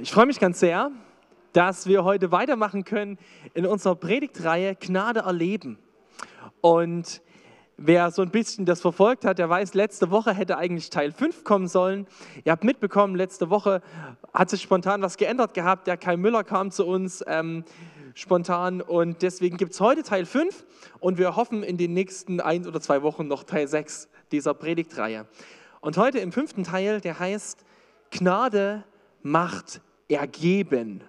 [0.00, 0.92] Ich freue mich ganz sehr,
[1.52, 3.18] dass wir heute weitermachen können
[3.54, 5.76] in unserer Predigtreihe Gnade erleben.
[6.60, 7.20] Und
[7.76, 11.42] wer so ein bisschen das verfolgt hat, der weiß, letzte Woche hätte eigentlich Teil 5
[11.42, 12.06] kommen sollen.
[12.44, 13.82] Ihr habt mitbekommen, letzte Woche
[14.32, 15.88] hat sich spontan was geändert gehabt.
[15.88, 17.64] Der Kai Müller kam zu uns ähm,
[18.14, 20.64] spontan und deswegen gibt es heute Teil 5
[21.00, 25.26] und wir hoffen in den nächsten ein oder zwei Wochen noch Teil 6 dieser Predigtreihe.
[25.80, 27.64] Und heute im fünften Teil, der heißt
[28.12, 28.84] Gnade
[29.22, 31.02] macht ergeben.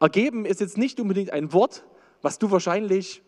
[0.00, 1.84] Ergeben ist jetzt nicht unbedingt ein Wort,
[2.22, 3.22] was du wahrscheinlich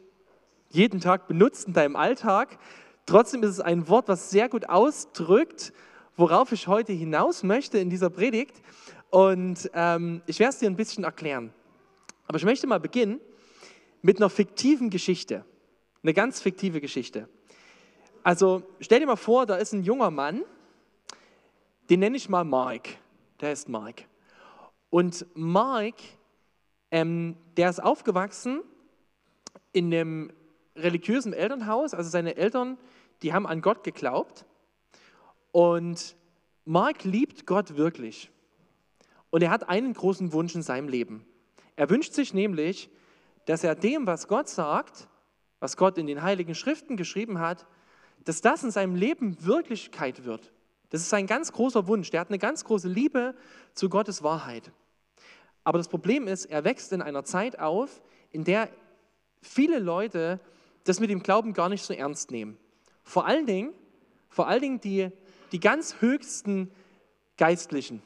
[0.70, 2.58] jeden Tag benutzt in deinem Alltag.
[3.06, 5.72] Trotzdem ist es ein Wort, was sehr gut ausdrückt,
[6.16, 8.62] worauf ich heute hinaus möchte in dieser Predigt.
[9.10, 11.52] Und ähm, ich werde es dir ein bisschen erklären.
[12.26, 13.20] Aber ich möchte mal beginnen
[14.00, 15.44] mit einer fiktiven Geschichte.
[16.02, 17.28] Eine ganz fiktive Geschichte.
[18.22, 20.42] Also stell dir mal vor, da ist ein junger Mann,
[21.90, 22.88] den nenne ich mal Mark.
[23.40, 24.04] Der ist Mark.
[24.92, 25.94] Und Mark,
[26.90, 28.60] ähm, der ist aufgewachsen
[29.72, 30.30] in einem
[30.76, 31.94] religiösen Elternhaus.
[31.94, 32.76] Also seine Eltern,
[33.22, 34.44] die haben an Gott geglaubt.
[35.50, 36.14] Und
[36.66, 38.30] Mark liebt Gott wirklich.
[39.30, 41.24] Und er hat einen großen Wunsch in seinem Leben.
[41.74, 42.90] Er wünscht sich nämlich,
[43.46, 45.08] dass er dem, was Gott sagt,
[45.58, 47.66] was Gott in den heiligen Schriften geschrieben hat,
[48.26, 50.52] dass das in seinem Leben Wirklichkeit wird.
[50.90, 52.10] Das ist sein ganz großer Wunsch.
[52.10, 53.34] Der hat eine ganz große Liebe
[53.72, 54.70] zu Gottes Wahrheit.
[55.64, 58.68] Aber das Problem ist, er wächst in einer Zeit auf, in der
[59.40, 60.40] viele Leute
[60.84, 62.58] das mit dem Glauben gar nicht so ernst nehmen.
[63.04, 63.72] Vor allen Dingen,
[64.28, 65.10] vor allen Dingen die,
[65.52, 66.70] die ganz höchsten
[67.36, 68.02] Geistlichen,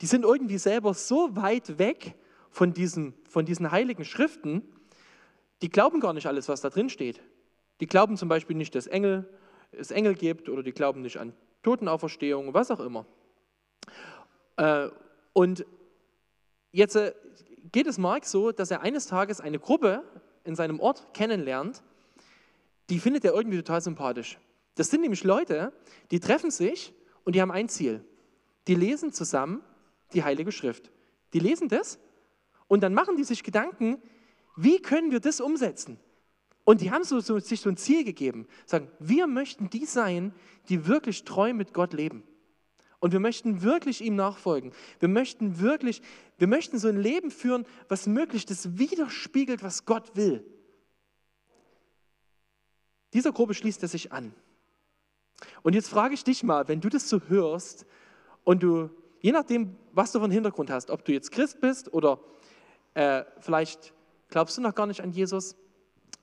[0.00, 2.14] die sind irgendwie selber so weit weg
[2.50, 4.62] von diesen, von diesen heiligen Schriften,
[5.62, 7.20] die glauben gar nicht alles, was da drin steht.
[7.80, 9.28] Die glauben zum Beispiel nicht, dass Engel,
[9.72, 13.06] es Engel gibt oder die glauben nicht an Totenauferstehung, was auch immer.
[14.56, 14.88] Äh,
[15.32, 15.66] und
[16.74, 17.14] jetzt äh,
[17.72, 20.02] geht es Mark so, dass er eines Tages eine Gruppe
[20.44, 21.82] in seinem Ort kennenlernt,
[22.90, 24.38] die findet er irgendwie total sympathisch.
[24.74, 25.72] Das sind nämlich Leute,
[26.10, 26.92] die treffen sich
[27.24, 28.04] und die haben ein Ziel.
[28.66, 29.62] Die lesen zusammen
[30.12, 30.90] die Heilige Schrift.
[31.32, 31.98] Die lesen das
[32.68, 34.02] und dann machen die sich Gedanken,
[34.56, 35.98] wie können wir das umsetzen?
[36.64, 40.34] Und die haben so, so, sich so ein Ziel gegeben, sagen, wir möchten die sein,
[40.68, 42.24] die wirklich treu mit Gott leben.
[43.04, 44.72] Und wir möchten wirklich ihm nachfolgen.
[44.98, 46.00] Wir möchten wirklich,
[46.38, 50.42] wir möchten so ein Leben führen, was möglichst das widerspiegelt, was Gott will.
[53.12, 54.32] Dieser Gruppe schließt er sich an.
[55.62, 57.84] Und jetzt frage ich dich mal, wenn du das so hörst
[58.42, 58.88] und du,
[59.20, 62.20] je nachdem, was du von Hintergrund hast, ob du jetzt Christ bist oder
[62.94, 63.92] äh, vielleicht
[64.30, 65.56] glaubst du noch gar nicht an Jesus,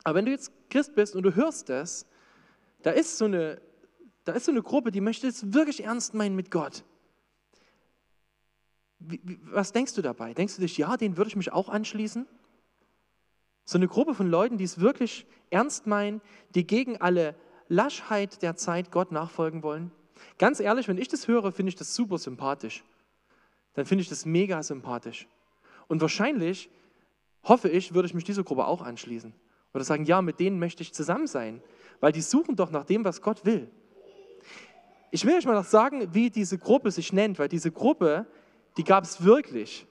[0.02, 2.08] aber wenn du jetzt Christ bist und du hörst das,
[2.82, 3.62] da ist so eine,
[4.24, 6.84] da ist so eine Gruppe, die möchte es wirklich ernst meinen mit Gott.
[8.98, 10.32] Wie, wie, was denkst du dabei?
[10.32, 12.26] Denkst du dich, ja, den würde ich mich auch anschließen?
[13.64, 16.20] So eine Gruppe von Leuten, die es wirklich ernst meinen,
[16.54, 17.34] die gegen alle
[17.68, 19.90] Laschheit der Zeit Gott nachfolgen wollen.
[20.38, 22.84] Ganz ehrlich, wenn ich das höre, finde ich das super sympathisch.
[23.74, 25.26] Dann finde ich das mega sympathisch.
[25.88, 26.70] Und wahrscheinlich,
[27.42, 29.34] hoffe ich, würde ich mich dieser Gruppe auch anschließen.
[29.74, 31.62] Oder sagen, ja, mit denen möchte ich zusammen sein,
[32.00, 33.70] weil die suchen doch nach dem, was Gott will.
[35.14, 38.24] Ich will euch mal noch sagen, wie diese Gruppe sich nennt, weil diese Gruppe,
[38.78, 39.86] die gab es wirklich.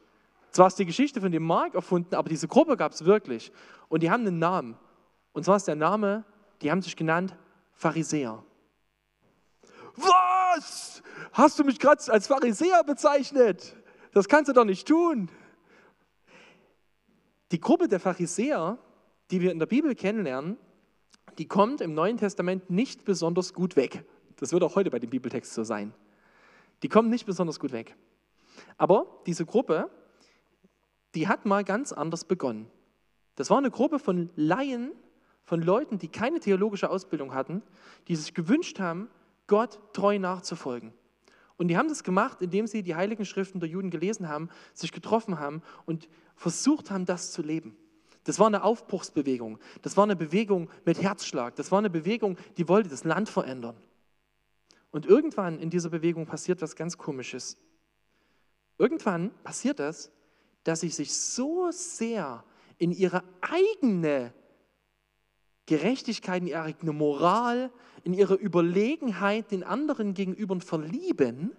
[0.50, 3.52] Zwar ist die Geschichte von dem Mark erfunden, aber diese Gruppe gab es wirklich.
[3.88, 4.76] Und die haben einen Namen.
[5.32, 6.26] Und zwar ist der Name,
[6.64, 7.36] die haben sich genannt
[7.74, 8.44] Pharisäer.
[9.96, 11.04] Was?
[11.34, 13.76] Hast du mich gerade als Pharisäer bezeichnet?
[14.14, 15.30] Das kannst du doch nicht tun.
[17.52, 18.80] Die Gruppe der Pharisäer,
[19.30, 20.58] die wir in der Bibel kennenlernen,
[21.38, 24.04] die kommt im Neuen Testament nicht besonders gut weg.
[24.42, 25.94] Das wird auch heute bei dem Bibeltext so sein.
[26.82, 27.96] Die kommen nicht besonders gut weg.
[28.76, 29.90] Aber diese Gruppe,
[31.14, 32.68] die hat mal ganz anders begonnen.
[33.36, 34.94] Das war eine Gruppe von Laien,
[35.44, 37.62] von Leuten, die keine theologische Ausbildung hatten,
[38.08, 39.10] die sich gewünscht haben,
[39.46, 40.92] Gott treu nachzufolgen.
[41.58, 44.92] Und die haben das gemacht, indem sie die heiligen Schriften der Juden gelesen haben, sich
[44.92, 47.78] getroffen haben und versucht haben, das zu leben.
[48.24, 49.60] Das war eine Aufbruchsbewegung.
[49.84, 51.56] Das war eine Bewegung mit Herzschlag.
[51.58, 53.76] Das war eine Bewegung, die wollte das Land verändern.
[54.92, 57.58] Und irgendwann in dieser Bewegung passiert was ganz Komisches.
[58.78, 60.12] Irgendwann passiert das,
[60.64, 62.44] dass sie sich so sehr
[62.78, 64.34] in ihre eigene
[65.66, 67.72] Gerechtigkeit, in ihre eigene Moral,
[68.04, 71.56] in ihre Überlegenheit den anderen gegenüber verlieben,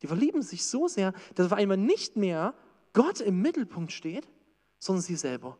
[0.00, 2.54] die verlieben sich so sehr, dass auf einmal nicht mehr
[2.92, 4.28] Gott im Mittelpunkt steht,
[4.78, 5.58] sondern sie selber.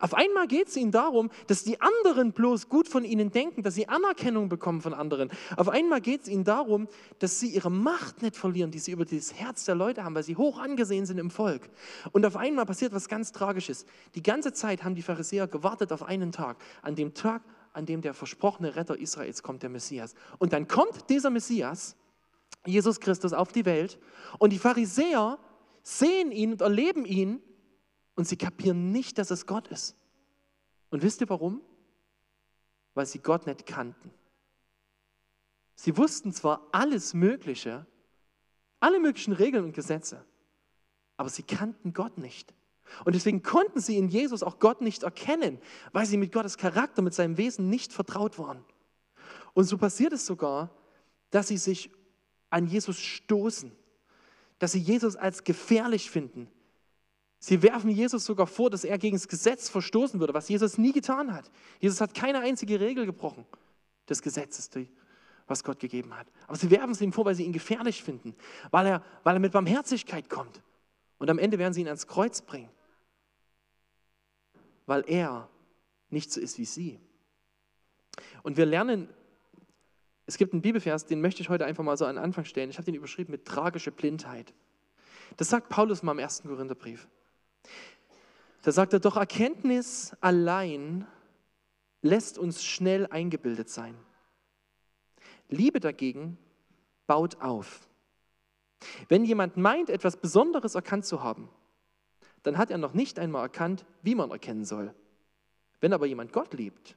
[0.00, 3.74] Auf einmal geht es ihnen darum, dass die anderen bloß gut von ihnen denken, dass
[3.74, 5.30] sie Anerkennung bekommen von anderen.
[5.56, 6.88] Auf einmal geht es ihnen darum,
[7.18, 10.22] dass sie ihre Macht nicht verlieren, die sie über das Herz der Leute haben, weil
[10.22, 11.70] sie hoch angesehen sind im Volk.
[12.12, 13.86] Und auf einmal passiert was ganz Tragisches.
[14.14, 17.42] Die ganze Zeit haben die Pharisäer gewartet auf einen Tag, an dem Tag,
[17.72, 20.14] an dem der versprochene Retter Israels kommt, der Messias.
[20.38, 21.96] Und dann kommt dieser Messias,
[22.66, 23.98] Jesus Christus, auf die Welt
[24.38, 25.38] und die Pharisäer
[25.82, 27.40] sehen ihn und erleben ihn
[28.18, 29.94] und sie kapieren nicht, dass es Gott ist.
[30.90, 31.60] Und wisst ihr warum?
[32.94, 34.10] Weil sie Gott nicht kannten.
[35.76, 37.86] Sie wussten zwar alles Mögliche,
[38.80, 40.24] alle möglichen Regeln und Gesetze,
[41.16, 42.52] aber sie kannten Gott nicht.
[43.04, 45.60] Und deswegen konnten sie in Jesus auch Gott nicht erkennen,
[45.92, 48.64] weil sie mit Gottes Charakter, mit seinem Wesen nicht vertraut waren.
[49.54, 50.74] Und so passiert es sogar,
[51.30, 51.92] dass sie sich
[52.50, 53.70] an Jesus stoßen,
[54.58, 56.50] dass sie Jesus als gefährlich finden,
[57.40, 60.92] Sie werfen Jesus sogar vor, dass er gegen das Gesetz verstoßen würde, was Jesus nie
[60.92, 61.50] getan hat.
[61.78, 63.46] Jesus hat keine einzige Regel gebrochen
[64.08, 64.70] des Gesetzes,
[65.46, 66.26] was Gott gegeben hat.
[66.46, 68.34] Aber sie werfen es ihm vor, weil sie ihn gefährlich finden,
[68.70, 70.62] weil er, weil er mit Barmherzigkeit kommt.
[71.18, 72.70] Und am Ende werden sie ihn ans Kreuz bringen,
[74.86, 75.48] weil er
[76.10, 76.98] nicht so ist wie sie.
[78.42, 79.08] Und wir lernen,
[80.26, 82.70] es gibt einen Bibelvers, den möchte ich heute einfach mal so an den Anfang stellen.
[82.70, 84.52] Ich habe den überschrieben mit tragische Blindheit.
[85.36, 87.08] Das sagt Paulus mal im ersten Korintherbrief.
[88.62, 91.06] Da sagt er, doch Erkenntnis allein
[92.02, 93.96] lässt uns schnell eingebildet sein.
[95.48, 96.38] Liebe dagegen
[97.06, 97.88] baut auf.
[99.08, 101.48] Wenn jemand meint, etwas Besonderes erkannt zu haben,
[102.42, 104.94] dann hat er noch nicht einmal erkannt, wie man erkennen soll.
[105.80, 106.96] Wenn aber jemand Gott liebt,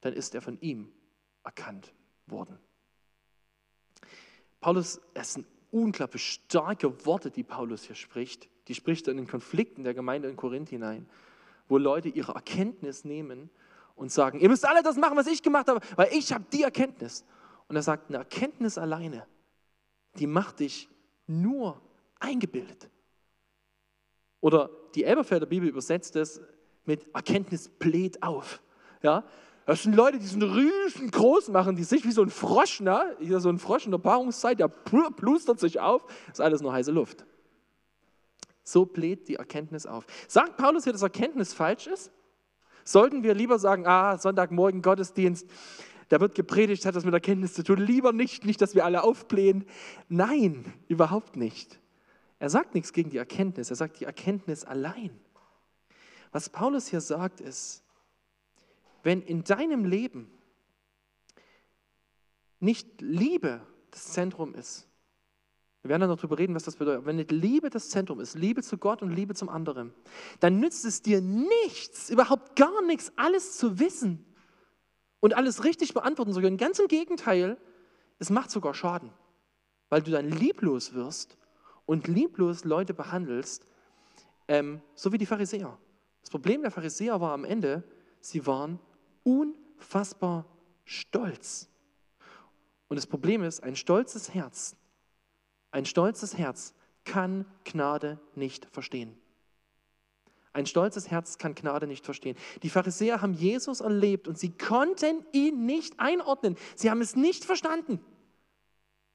[0.00, 0.92] dann ist er von ihm
[1.44, 1.92] erkannt
[2.26, 2.58] worden.
[4.60, 9.84] Paulus, es sind unglaublich starke Worte, die Paulus hier spricht die spricht in den Konflikten
[9.84, 11.08] der Gemeinde in Korinth hinein,
[11.68, 13.50] wo Leute ihre Erkenntnis nehmen
[13.94, 16.62] und sagen, ihr müsst alle das machen, was ich gemacht habe, weil ich habe die
[16.62, 17.24] Erkenntnis.
[17.68, 19.26] Und er sagt, eine Erkenntnis alleine,
[20.18, 20.88] die macht dich
[21.26, 21.80] nur
[22.18, 22.90] eingebildet.
[24.40, 26.40] Oder die Elberfelder Bibel übersetzt es
[26.84, 28.62] mit Erkenntnis bläht auf.
[29.02, 29.24] Ja?
[29.66, 33.16] Das sind Leute, die sind riesengroß machen, die sich wie so ein Frosch, ne?
[33.20, 36.92] so ein Frosch in der Paarungszeit, der plustert sich auf, das ist alles nur heiße
[36.92, 37.26] Luft.
[38.62, 40.06] So bläht die Erkenntnis auf.
[40.28, 42.12] Sagt Paulus hier, dass Erkenntnis falsch ist?
[42.84, 45.48] Sollten wir lieber sagen, ah, Sonntagmorgen Gottesdienst,
[46.08, 47.78] da wird gepredigt, hat das mit Erkenntnis zu tun.
[47.78, 49.64] Lieber nicht, nicht, dass wir alle aufblähen.
[50.08, 51.80] Nein, überhaupt nicht.
[52.38, 55.10] Er sagt nichts gegen die Erkenntnis, er sagt die Erkenntnis allein.
[56.30, 57.82] Was Paulus hier sagt ist,
[59.06, 60.28] wenn in deinem Leben
[62.58, 64.88] nicht Liebe das Zentrum ist,
[65.82, 67.06] wir werden dann noch darüber reden, was das bedeutet.
[67.06, 69.94] Wenn nicht Liebe das Zentrum ist, Liebe zu Gott und Liebe zum anderen,
[70.40, 74.26] dann nützt es dir nichts, überhaupt gar nichts, alles zu wissen
[75.20, 76.56] und alles richtig beantworten zu können.
[76.56, 77.58] Ganz im Gegenteil,
[78.18, 79.12] es macht sogar Schaden,
[79.88, 81.38] weil du dann lieblos wirst
[81.84, 83.68] und lieblos Leute behandelst,
[84.48, 85.78] ähm, so wie die Pharisäer.
[86.22, 87.84] Das Problem der Pharisäer war am Ende,
[88.20, 88.80] sie waren
[89.26, 90.46] unfassbar
[90.84, 91.68] stolz.
[92.88, 94.76] Und das Problem ist, ein stolzes Herz
[95.76, 96.72] ein stolzes Herz
[97.04, 99.14] kann Gnade nicht verstehen.
[100.54, 102.34] Ein stolzes Herz kann Gnade nicht verstehen.
[102.62, 106.56] Die Pharisäer haben Jesus erlebt und sie konnten ihn nicht einordnen.
[106.76, 108.00] Sie haben es nicht verstanden.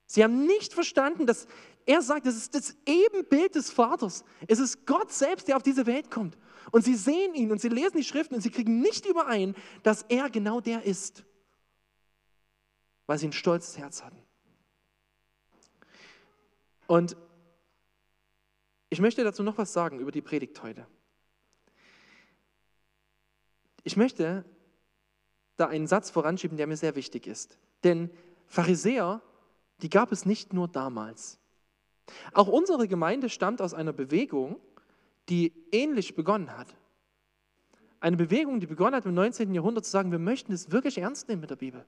[0.06, 1.48] Sie haben nicht verstanden, dass
[1.88, 4.24] er sagt, es ist das Ebenbild des Vaters.
[4.48, 6.38] Es ist Gott selbst, der auf diese Welt kommt.
[6.70, 10.04] Und sie sehen ihn und sie lesen die Schriften und sie kriegen nicht überein, dass
[10.04, 11.24] er genau der ist,
[13.08, 14.22] weil sie ein stolzes Herz hatten.
[16.88, 17.18] Und
[18.90, 20.86] ich möchte dazu noch was sagen über die Predigt heute.
[23.84, 24.46] Ich möchte
[25.56, 27.58] da einen Satz voranschieben, der mir sehr wichtig ist.
[27.84, 28.12] Denn
[28.48, 29.22] Pharisäer,
[29.82, 31.40] die gab es nicht nur damals.
[32.34, 34.60] Auch unsere Gemeinde stammt aus einer Bewegung,
[35.32, 36.68] die ähnlich begonnen hat.
[38.02, 39.54] Eine Bewegung, die begonnen hat im 19.
[39.54, 41.86] Jahrhundert zu sagen, wir möchten es wirklich ernst nehmen mit der Bibel.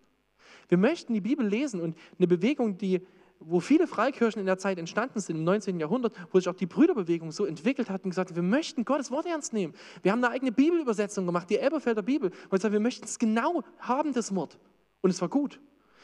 [0.69, 3.05] Wir möchten die Bibel lesen und eine Bewegung, die
[3.45, 5.77] wo viele Freikirchen in der Zeit entstanden sind, im 19.
[5.77, 9.11] Jahrhundert, wo sich auch die Brüderbewegung so entwickelt hat und gesagt hat, wir möchten Gottes
[9.11, 9.73] Wort ernst nehmen.
[10.01, 13.63] Wir haben eine eigene Bibelübersetzung gemacht, die Elberfelder Bibel, wir sagen, wir möchten es genau
[13.79, 14.57] haben, das Wort.
[15.01, 15.59] Und es war gut.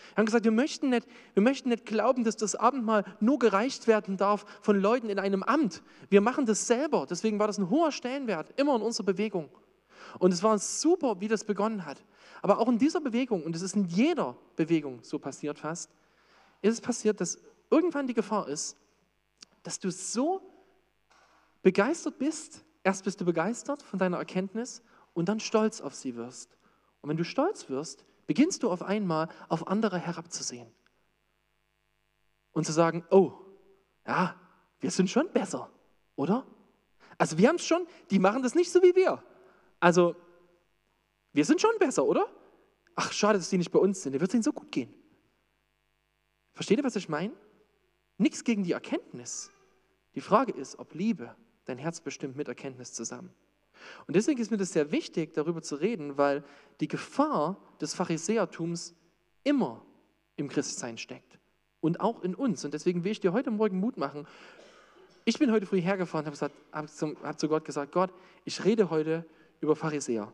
[0.09, 3.87] Wir haben gesagt, wir möchten, nicht, wir möchten nicht glauben, dass das Abendmahl nur gereicht
[3.87, 5.83] werden darf von Leuten in einem Amt.
[6.09, 7.05] Wir machen das selber.
[7.09, 9.49] Deswegen war das ein hoher Stellenwert, immer in unserer Bewegung.
[10.17, 12.03] Und es war super, wie das begonnen hat.
[12.41, 15.91] Aber auch in dieser Bewegung, und es ist in jeder Bewegung so passiert fast,
[16.61, 17.37] ist es passiert, dass
[17.69, 18.77] irgendwann die Gefahr ist,
[19.63, 20.41] dass du so
[21.61, 24.81] begeistert bist, erst bist du begeistert von deiner Erkenntnis
[25.13, 26.57] und dann stolz auf sie wirst.
[27.01, 30.71] Und wenn du stolz wirst, beginnst du auf einmal auf andere herabzusehen.
[32.51, 33.33] Und zu sagen, oh,
[34.05, 34.39] ja,
[34.81, 35.71] wir sind schon besser,
[36.15, 36.45] oder?
[37.17, 39.23] Also wir haben es schon, die machen das nicht so wie wir.
[39.79, 40.15] Also
[41.33, 42.29] wir sind schon besser, oder?
[42.93, 44.13] Ach, schade, dass die nicht bei uns sind.
[44.13, 44.93] Da wird es ihnen so gut gehen.
[46.53, 47.33] Versteht ihr, was ich meine?
[48.19, 49.49] Nichts gegen die Erkenntnis.
[50.13, 53.33] Die Frage ist, ob Liebe dein Herz bestimmt mit Erkenntnis zusammen.
[54.07, 56.43] Und deswegen ist mir das sehr wichtig, darüber zu reden, weil
[56.79, 58.95] die Gefahr des Pharisäertums
[59.43, 59.85] immer
[60.35, 61.39] im Christsein steckt
[61.81, 62.65] und auch in uns.
[62.65, 64.27] Und deswegen will ich dir heute Morgen Mut machen.
[65.25, 68.11] Ich bin heute früh hergefahren und habe hab hab zu Gott gesagt, Gott,
[68.45, 69.25] ich rede heute
[69.59, 70.31] über Pharisäer.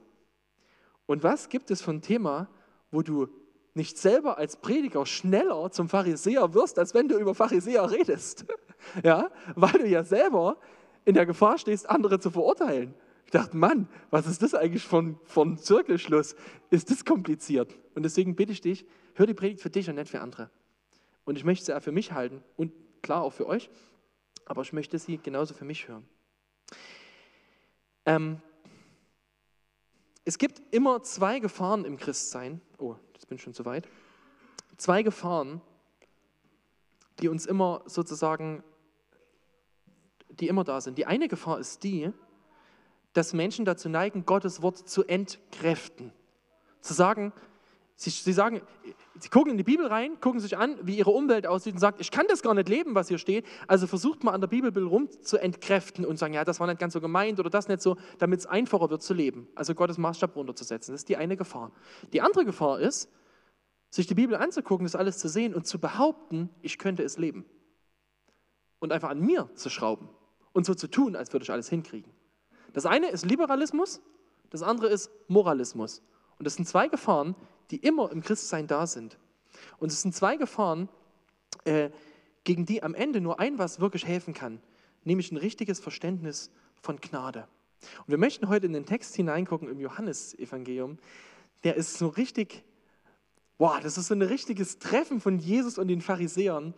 [1.06, 2.48] Und was gibt es für ein Thema,
[2.92, 3.28] wo du
[3.74, 8.46] nicht selber als Prediger schneller zum Pharisäer wirst, als wenn du über Pharisäer redest?
[9.04, 10.58] Ja, weil du ja selber
[11.06, 12.94] in der Gefahr stehst, andere zu verurteilen.
[13.26, 16.36] Ich dachte, Mann, was ist das eigentlich von, von Zirkelschluss?
[16.70, 17.76] Ist das kompliziert?
[17.96, 20.50] Und deswegen bitte ich dich, hör die Predigt für dich und nicht für andere.
[21.26, 23.70] Und ich möchte sie auch für mich halten und klar auch für euch,
[24.46, 26.08] aber ich möchte sie genauso für mich hören.
[28.06, 28.42] Ähm,
[30.24, 32.62] es gibt immer zwei Gefahren im Christsein.
[32.78, 33.88] Oh, das bin schon zu weit.
[34.78, 35.62] Zwei Gefahren,
[37.20, 38.64] die uns immer sozusagen,
[40.30, 40.98] die immer da sind.
[40.98, 42.12] Die eine Gefahr ist die,
[43.16, 46.12] dass Menschen dazu neigen, Gottes Wort zu entkräften.
[46.82, 47.32] Zu sagen,
[47.96, 48.62] sie, sie sagen,
[49.18, 51.96] sie gucken in die Bibel rein, gucken sich an, wie ihre Umwelt aussieht und sagen,
[52.00, 53.46] ich kann das gar nicht leben, was hier steht.
[53.68, 56.78] Also versucht man an der Bibel rum zu entkräften und sagen, ja, das war nicht
[56.80, 59.48] ganz so gemeint oder das nicht so, damit es einfacher wird zu leben.
[59.56, 60.94] Also Gottes Maßstab runterzusetzen.
[60.94, 61.72] Das ist die eine Gefahr.
[62.12, 63.10] Die andere Gefahr ist,
[63.90, 67.46] sich die Bibel anzugucken, das alles zu sehen und zu behaupten, ich könnte es leben.
[68.80, 70.10] Und einfach an mir zu schrauben
[70.52, 72.12] und so zu tun, als würde ich alles hinkriegen.
[72.76, 74.02] Das eine ist Liberalismus,
[74.50, 76.02] das andere ist Moralismus.
[76.38, 77.34] Und das sind zwei Gefahren,
[77.72, 79.18] die immer im Christsein da sind.
[79.78, 80.90] Und es sind zwei Gefahren,
[81.64, 81.90] äh,
[82.44, 84.60] gegen die am Ende nur ein was wirklich helfen kann,
[85.06, 86.52] nämlich ein richtiges Verständnis
[86.82, 87.48] von Gnade.
[88.00, 90.98] Und wir möchten heute in den Text hineingucken im Johannesevangelium.
[91.64, 92.66] Der ist so richtig,
[93.58, 96.74] wow, das ist so ein richtiges Treffen von Jesus und den Pharisäern.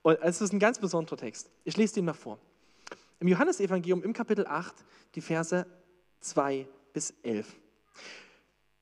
[0.00, 1.50] Und es ist ein ganz besonderer Text.
[1.64, 2.38] Ich lese den mal vor.
[3.22, 4.74] Im Johannesevangelium im Kapitel 8,
[5.14, 5.64] die Verse
[6.22, 7.46] 2 bis 11.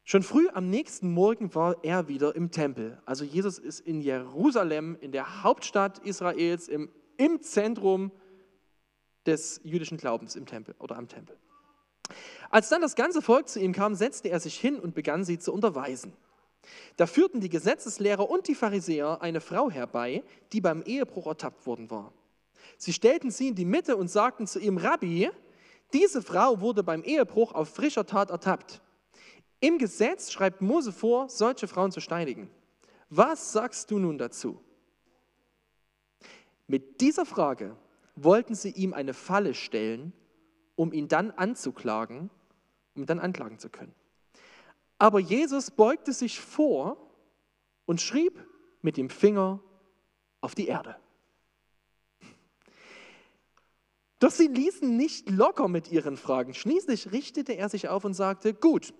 [0.03, 3.03] Schon früh am nächsten Morgen war er wieder im Tempel.
[3.05, 8.13] Also Jesus ist in Jerusalem, in der Hauptstadt Israels, im, im Zentrum
[9.27, 11.37] des jüdischen Glaubens im Tempel oder am Tempel.
[12.49, 15.39] Als dann das ganze Volk zu ihm kam, setzte er sich hin und begann sie
[15.39, 16.15] zu unterweisen.
[16.97, 21.91] Da führten die Gesetzeslehrer und die Pharisäer eine Frau herbei, die beim Ehebruch ertappt worden
[21.91, 22.15] war.
[22.81, 25.31] Sie stellten sie in die Mitte und sagten zu ihm, Rabbi,
[25.93, 28.81] diese Frau wurde beim Ehebruch auf frischer Tat ertappt.
[29.61, 32.51] Im Gesetz schreibt Mose vor, solche Frauen zu steinigen.
[33.11, 34.65] Was sagst du nun dazu?
[36.69, 37.77] Mit dieser Frage
[38.17, 40.15] wollten sie ihm eine Falle stellen,
[40.75, 42.31] um ihn dann anzuklagen,
[42.95, 43.95] um ihn dann anklagen zu können.
[44.97, 46.97] Aber Jesus beugte sich vor
[47.85, 48.43] und schrieb
[48.81, 49.61] mit dem Finger
[50.41, 50.97] auf die Erde.
[54.21, 56.55] Doch sie ließen nicht locker mit ihren Fragen.
[56.55, 58.95] Schließlich richtete er sich auf und sagte, gut,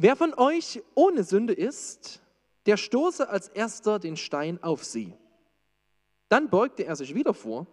[0.00, 2.22] Wer von euch ohne Sünde ist,
[2.66, 5.12] der stoße als erster den Stein auf sie.
[6.28, 7.66] Dann beugte er sich wieder vor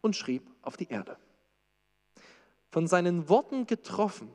[0.00, 1.16] und schrieb auf die Erde.
[2.70, 4.30] Von seinen Worten getroffen,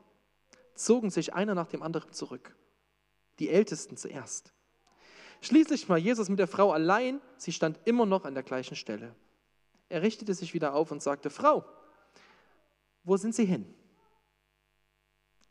[0.73, 2.53] zogen sich einer nach dem anderen zurück.
[3.39, 4.51] Die Ältesten zuerst.
[5.39, 9.15] Schließlich war Jesus mit der Frau allein, sie stand immer noch an der gleichen Stelle.
[9.89, 11.65] Er richtete sich wieder auf und sagte, Frau,
[13.03, 13.73] wo sind Sie hin?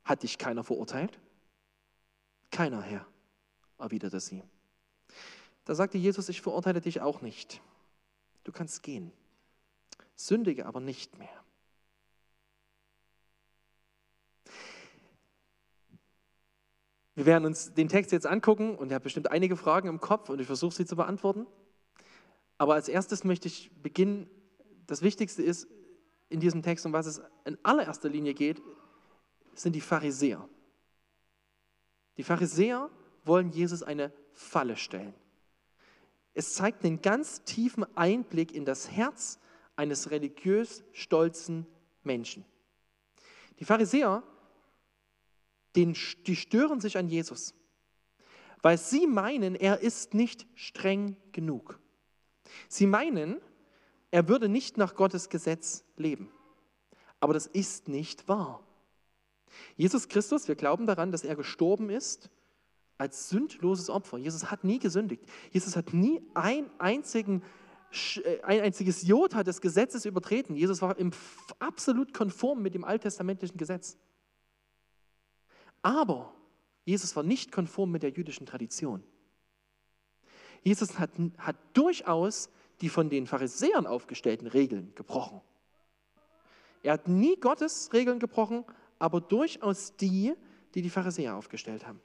[0.04, 1.18] Hat dich keiner verurteilt?
[2.50, 3.06] Keiner, Herr,
[3.78, 4.42] erwiderte sie.
[5.64, 7.60] Da sagte Jesus, ich verurteile dich auch nicht.
[8.44, 9.12] Du kannst gehen.
[10.14, 11.44] Sündige aber nicht mehr.
[17.14, 20.28] Wir werden uns den Text jetzt angucken und ihr habt bestimmt einige Fragen im Kopf
[20.28, 21.46] und ich versuche sie zu beantworten.
[22.64, 24.26] Aber als erstes möchte ich beginnen.
[24.86, 25.68] Das Wichtigste ist
[26.30, 28.62] in diesem Text, um was es in allererster Linie geht,
[29.52, 30.48] sind die Pharisäer.
[32.16, 32.88] Die Pharisäer
[33.22, 35.12] wollen Jesus eine Falle stellen.
[36.32, 39.38] Es zeigt einen ganz tiefen Einblick in das Herz
[39.76, 41.66] eines religiös stolzen
[42.02, 42.46] Menschen.
[43.60, 44.22] Die Pharisäer,
[45.76, 47.52] die stören sich an Jesus,
[48.62, 51.78] weil sie meinen, er ist nicht streng genug.
[52.68, 53.40] Sie meinen,
[54.10, 56.30] er würde nicht nach Gottes Gesetz leben.
[57.20, 58.62] Aber das ist nicht wahr.
[59.76, 62.30] Jesus Christus, wir glauben daran, dass er gestorben ist
[62.98, 64.18] als sündloses Opfer.
[64.18, 65.24] Jesus hat nie gesündigt.
[65.50, 67.42] Jesus hat nie ein, einzigen,
[68.24, 70.54] äh, ein einziges Jota des Gesetzes übertreten.
[70.54, 71.10] Jesus war im,
[71.58, 73.96] absolut konform mit dem alttestamentlichen Gesetz.
[75.82, 76.34] Aber
[76.84, 79.02] Jesus war nicht konform mit der jüdischen Tradition.
[80.64, 85.40] Jesus hat, hat durchaus die von den Pharisäern aufgestellten Regeln gebrochen.
[86.82, 88.64] Er hat nie Gottes Regeln gebrochen,
[88.98, 90.34] aber durchaus die,
[90.74, 92.00] die die Pharisäer aufgestellt haben.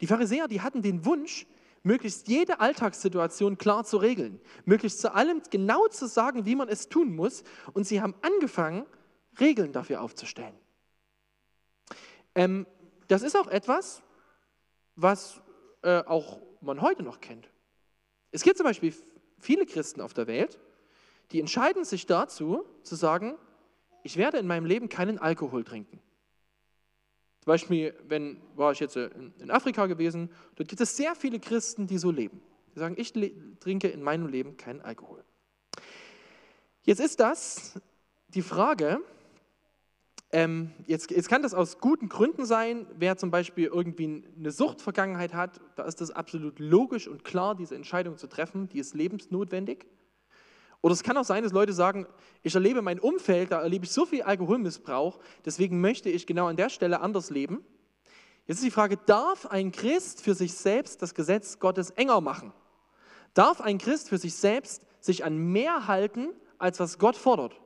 [0.00, 1.46] Die Pharisäer, die hatten den Wunsch,
[1.82, 6.88] möglichst jede Alltagssituation klar zu regeln, möglichst zu allem genau zu sagen, wie man es
[6.88, 7.42] tun muss.
[7.72, 8.86] Und sie haben angefangen,
[9.40, 10.54] Regeln dafür aufzustellen.
[12.34, 12.66] Ähm,
[13.08, 14.02] das ist auch etwas,
[14.94, 15.40] was
[15.82, 17.48] äh, auch man heute noch kennt.
[18.30, 18.94] Es gibt zum Beispiel
[19.38, 20.58] viele Christen auf der Welt,
[21.32, 23.34] die entscheiden sich dazu, zu sagen,
[24.02, 26.00] ich werde in meinem Leben keinen Alkohol trinken.
[27.40, 31.40] Zum Beispiel, wenn war ich jetzt äh, in Afrika gewesen, dort gibt es sehr viele
[31.40, 32.40] Christen, die so leben.
[32.74, 33.12] Die sagen, ich
[33.58, 35.24] trinke in meinem Leben keinen Alkohol.
[36.84, 37.80] Jetzt ist das
[38.28, 39.00] die Frage,
[40.32, 42.86] ähm, jetzt, jetzt, kann das aus guten Gründen sein.
[42.96, 47.76] Wer zum Beispiel irgendwie eine Suchtvergangenheit hat, da ist das absolut logisch und klar, diese
[47.76, 49.86] Entscheidung zu treffen, die ist lebensnotwendig.
[50.80, 52.06] Oder es kann auch sein, dass Leute sagen,
[52.42, 56.56] ich erlebe mein Umfeld, da erlebe ich so viel Alkoholmissbrauch, deswegen möchte ich genau an
[56.56, 57.64] der Stelle anders leben.
[58.46, 62.52] Jetzt ist die Frage, darf ein Christ für sich selbst das Gesetz Gottes enger machen?
[63.34, 67.60] Darf ein Christ für sich selbst sich an mehr halten, als was Gott fordert?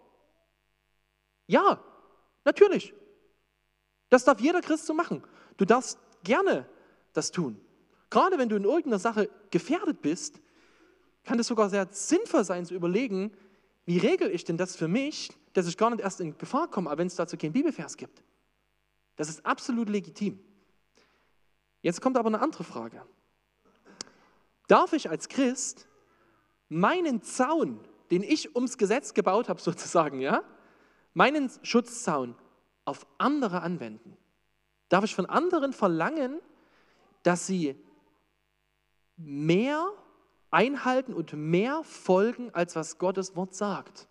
[1.46, 1.80] Ja,
[2.46, 2.94] Natürlich.
[4.08, 5.22] Das darf jeder Christ so machen.
[5.58, 6.66] Du darfst gerne
[7.12, 7.60] das tun.
[8.08, 10.40] Gerade wenn du in irgendeiner Sache gefährdet bist,
[11.24, 13.32] kann es sogar sehr sinnvoll sein zu überlegen,
[13.84, 16.96] wie regel ich denn das für mich, dass ich gar nicht erst in Gefahr komme,
[16.96, 18.22] wenn es dazu keinen Bibelvers gibt.
[19.16, 20.38] Das ist absolut legitim.
[21.82, 23.02] Jetzt kommt aber eine andere Frage.
[24.68, 25.88] Darf ich als Christ
[26.68, 27.80] meinen Zaun,
[28.12, 30.44] den ich ums Gesetz gebaut habe, sozusagen, ja,
[31.16, 32.36] meinen Schutzzaun
[32.84, 34.16] auf andere anwenden?
[34.90, 36.40] Darf ich von anderen verlangen,
[37.22, 37.74] dass sie
[39.16, 39.88] mehr
[40.50, 44.06] einhalten und mehr folgen, als was Gottes Wort sagt?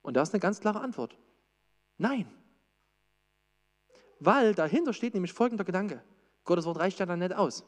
[0.00, 1.16] Und da ist eine ganz klare Antwort.
[1.98, 2.32] Nein.
[4.18, 6.02] Weil dahinter steht nämlich folgender Gedanke.
[6.44, 7.64] Gottes Wort reicht ja dann nicht aus.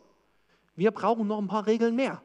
[0.74, 2.22] Wir brauchen noch ein paar Regeln mehr.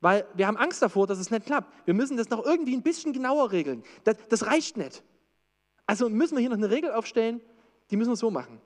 [0.00, 1.72] Weil wir haben Angst davor, dass es nicht klappt.
[1.86, 3.82] Wir müssen das noch irgendwie ein bisschen genauer regeln.
[4.04, 5.02] Das, das reicht nicht.
[5.86, 7.40] Also müssen wir hier noch eine Regel aufstellen,
[7.90, 8.60] die müssen wir so machen.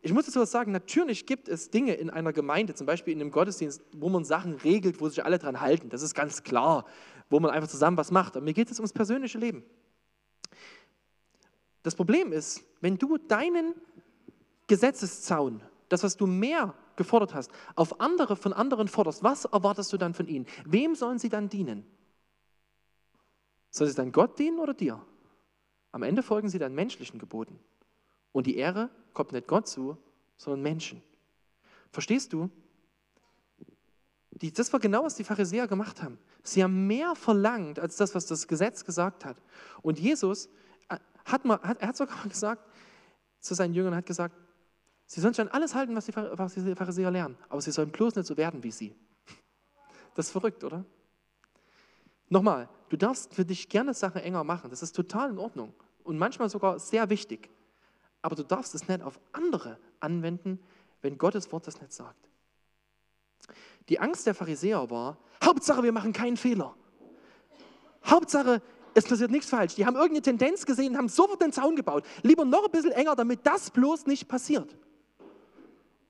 [0.00, 3.20] Ich muss dazu was sagen, natürlich gibt es Dinge in einer Gemeinde, zum Beispiel in
[3.20, 5.90] einem Gottesdienst, wo man Sachen regelt, wo sich alle dran halten.
[5.90, 6.86] Das ist ganz klar,
[7.30, 8.36] wo man einfach zusammen was macht.
[8.36, 9.62] Aber mir geht es ums persönliche Leben.
[11.84, 13.74] Das Problem ist, wenn du deinen
[14.66, 19.96] Gesetzeszaun, das, was du mehr gefordert hast, auf andere von anderen forderst, was erwartest du
[19.96, 20.46] dann von ihnen?
[20.64, 21.84] Wem sollen sie dann dienen?
[23.70, 25.04] Soll sie dann Gott dienen oder dir?
[25.92, 27.58] Am Ende folgen sie dann menschlichen Geboten.
[28.32, 29.96] Und die Ehre kommt nicht Gott zu,
[30.36, 31.02] sondern Menschen.
[31.90, 32.50] Verstehst du?
[34.30, 36.18] Die, das war genau, was die Pharisäer gemacht haben.
[36.42, 39.36] Sie haben mehr verlangt als das, was das Gesetz gesagt hat.
[39.82, 40.48] Und Jesus
[40.88, 42.66] äh, hat, mal, hat, er hat sogar gesagt
[43.38, 44.34] zu seinen Jüngern, hat gesagt,
[45.12, 48.34] Sie sollen schon alles halten, was die, Pharisäer lernen, aber sie sollen bloß nicht so
[48.38, 48.96] werden wie sie.
[50.14, 50.86] Das ist verrückt, oder?
[52.30, 56.16] Nochmal, du darfst für dich gerne Sachen enger machen, das ist total in Ordnung und
[56.16, 57.50] manchmal sogar sehr wichtig.
[58.22, 60.58] Aber du darfst es nicht auf andere anwenden,
[61.02, 62.30] wenn Gottes Wort das nicht sagt.
[63.90, 66.74] Die Angst der Pharisäer war, Hauptsache, wir machen keinen Fehler.
[68.06, 68.62] Hauptsache,
[68.94, 69.74] es passiert nichts falsch.
[69.74, 72.06] Die haben irgendeine Tendenz gesehen und haben sofort den Zaun gebaut.
[72.22, 74.74] Lieber noch ein bisschen enger, damit das bloß nicht passiert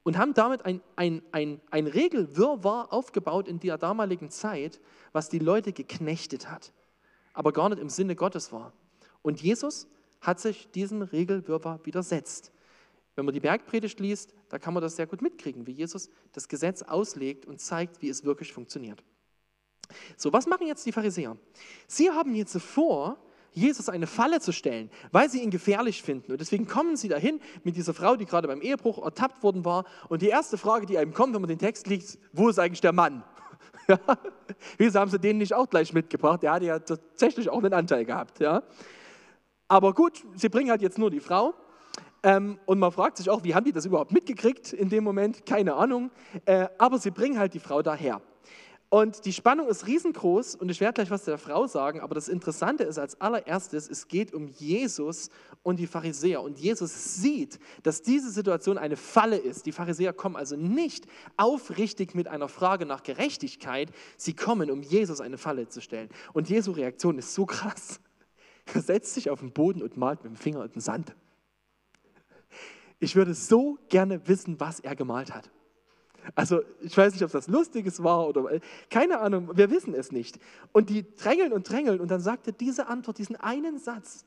[0.03, 4.81] und haben damit ein, ein, ein, ein Regelwirrwarr aufgebaut in der damaligen Zeit,
[5.13, 6.73] was die Leute geknechtet hat,
[7.33, 8.73] aber gar nicht im Sinne Gottes war.
[9.23, 9.87] Und Jesus
[10.21, 12.53] hat sich diesem Regelwirrwarr widersetzt.
[13.15, 16.49] Wenn man die Bergpredigt liest, da kann man das sehr gut mitkriegen, wie Jesus das
[16.49, 19.03] Gesetz auslegt und zeigt, wie es wirklich funktioniert.
[20.17, 21.37] So, was machen jetzt die Pharisäer?
[21.87, 23.19] Sie haben jetzt vor,
[23.53, 26.33] Jesus eine Falle zu stellen, weil sie ihn gefährlich finden.
[26.33, 29.85] Und deswegen kommen sie dahin mit dieser Frau, die gerade beim Ehebruch ertappt worden war.
[30.09, 32.81] Und die erste Frage, die einem kommt, wenn man den Text liest, wo ist eigentlich
[32.81, 33.25] der Mann?
[33.89, 33.99] Ja?
[34.79, 36.41] Wieso haben sie den nicht auch gleich mitgebracht?
[36.45, 38.39] Der hatte ja tatsächlich auch einen Anteil gehabt.
[38.39, 38.63] Ja?
[39.67, 41.53] Aber gut, sie bringen halt jetzt nur die Frau.
[42.23, 45.45] Ähm, und man fragt sich auch, wie haben die das überhaupt mitgekriegt in dem Moment?
[45.47, 46.13] Keine Ahnung.
[46.45, 48.21] Äh, aber sie bringen halt die Frau daher.
[48.93, 52.29] Und die Spannung ist riesengroß und ich werde gleich was der Frau sagen, aber das
[52.29, 55.31] Interessante ist als allererstes, es geht um Jesus
[55.63, 56.43] und die Pharisäer.
[56.43, 59.65] Und Jesus sieht, dass diese Situation eine Falle ist.
[59.65, 61.07] Die Pharisäer kommen also nicht
[61.39, 66.11] aufrichtig mit einer Frage nach Gerechtigkeit, sie kommen, um Jesus eine Falle zu stellen.
[66.35, 67.99] Und Jesu Reaktion ist so krass.
[68.75, 71.17] Er setzt sich auf den Boden und malt mit dem Finger in den Sand.
[72.99, 75.51] Ich würde so gerne wissen, was er gemalt hat.
[76.35, 80.39] Also ich weiß nicht, ob das Lustiges war oder keine Ahnung, wir wissen es nicht.
[80.73, 84.25] Und die drängeln und drängeln und dann sagt er diese Antwort, diesen einen Satz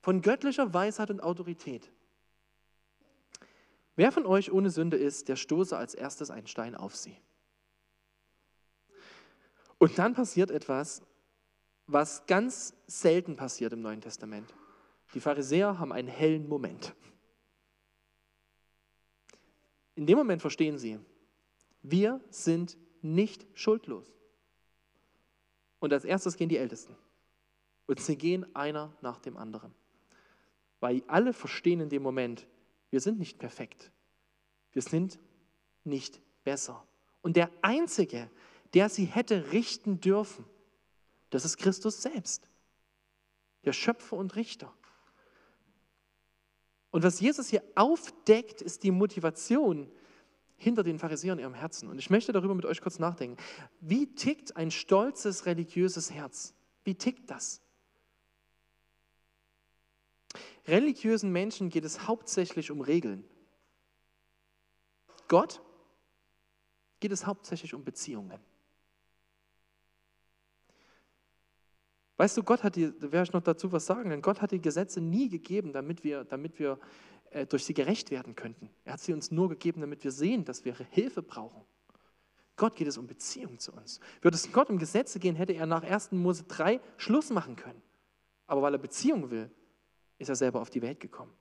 [0.00, 1.90] von göttlicher Weisheit und Autorität.
[3.94, 7.16] Wer von euch ohne Sünde ist, der stoße als erstes einen Stein auf sie.
[9.78, 11.02] Und dann passiert etwas,
[11.86, 14.54] was ganz selten passiert im Neuen Testament.
[15.14, 16.94] Die Pharisäer haben einen hellen Moment.
[19.94, 20.98] In dem Moment verstehen sie,
[21.82, 24.12] wir sind nicht schuldlos.
[25.80, 26.96] Und als erstes gehen die Ältesten.
[27.86, 29.74] Und sie gehen einer nach dem anderen.
[30.80, 32.46] Weil alle verstehen in dem Moment,
[32.90, 33.90] wir sind nicht perfekt.
[34.72, 35.18] Wir sind
[35.84, 36.86] nicht besser.
[37.20, 38.30] Und der Einzige,
[38.74, 40.44] der sie hätte richten dürfen,
[41.30, 42.48] das ist Christus selbst.
[43.64, 44.72] Der Schöpfer und Richter.
[46.92, 49.90] Und was Jesus hier aufdeckt, ist die Motivation
[50.56, 51.88] hinter den Pharisäern in ihrem Herzen.
[51.88, 53.42] Und ich möchte darüber mit euch kurz nachdenken.
[53.80, 56.54] Wie tickt ein stolzes religiöses Herz?
[56.84, 57.62] Wie tickt das?
[60.66, 63.24] Religiösen Menschen geht es hauptsächlich um Regeln.
[65.28, 65.62] Gott
[67.00, 68.38] geht es hauptsächlich um Beziehungen.
[72.22, 74.52] Weißt du, Gott hat die, da werde ich noch dazu was sagen, denn Gott hat
[74.52, 76.78] die Gesetze nie gegeben, damit wir, damit wir
[77.30, 78.70] äh, durch sie gerecht werden könnten.
[78.84, 81.64] Er hat sie uns nur gegeben, damit wir sehen, dass wir Hilfe brauchen.
[82.54, 83.98] Gott geht es um Beziehung zu uns.
[84.20, 86.12] Würde es Gott um Gesetze gehen, hätte er nach 1.
[86.12, 87.82] Mose 3 Schluss machen können.
[88.46, 89.50] Aber weil er Beziehung will,
[90.18, 91.32] ist er selber auf die Welt gekommen.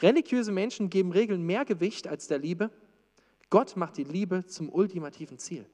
[0.00, 2.72] Religiöse Menschen geben Regeln mehr Gewicht als der Liebe.
[3.48, 5.66] Gott macht die Liebe zum ultimativen Ziel.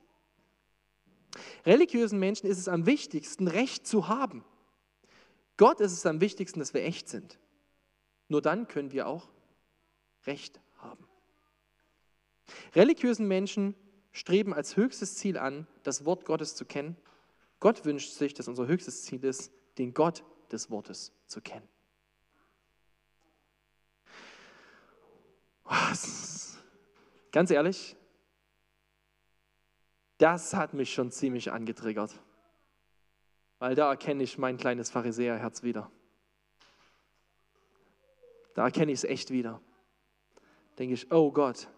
[1.67, 4.45] Religiösen Menschen ist es am wichtigsten, Recht zu haben.
[5.57, 7.39] Gott ist es am wichtigsten, dass wir echt sind.
[8.29, 9.29] Nur dann können wir auch
[10.27, 11.07] Recht haben.
[12.75, 13.75] Religiösen Menschen
[14.13, 16.97] streben als höchstes Ziel an, das Wort Gottes zu kennen.
[17.61, 21.69] Gott wünscht sich, dass unser höchstes Ziel ist, den Gott des Wortes zu kennen.
[25.65, 26.59] Was?
[27.33, 27.97] Ganz ehrlich,
[30.19, 32.21] das hat mich schon ziemlich angetriggert.
[33.59, 35.91] Weil da erkenne ich mein kleines Pharisäerherz wieder.
[38.55, 39.61] Da erkenne ich es echt wieder.
[40.79, 41.69] Denke ich, oh Gott,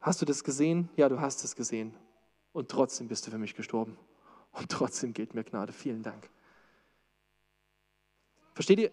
[0.00, 0.88] hast du das gesehen?
[0.96, 1.94] Ja, du hast es gesehen.
[2.52, 3.98] Und trotzdem bist du für mich gestorben.
[4.52, 5.72] Und trotzdem gilt mir Gnade.
[5.72, 6.30] Vielen Dank.
[8.54, 8.92] Versteht ihr?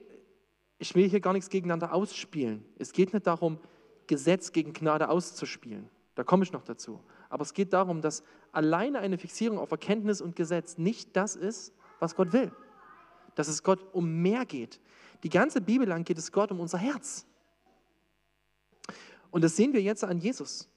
[0.79, 2.65] Ich will hier gar nichts gegeneinander ausspielen.
[2.79, 3.59] Es geht nicht darum,
[4.07, 5.89] Gesetz gegen Gnade auszuspielen.
[6.15, 6.99] Da komme ich noch dazu.
[7.31, 11.73] Aber es geht darum, dass alleine eine Fixierung auf Erkenntnis und Gesetz nicht das ist,
[11.99, 12.51] was Gott will.
[13.35, 14.81] Dass es Gott um mehr geht.
[15.23, 17.25] Die ganze Bibel lang geht es Gott um unser Herz.
[19.31, 20.67] Und das sehen wir jetzt an Jesus.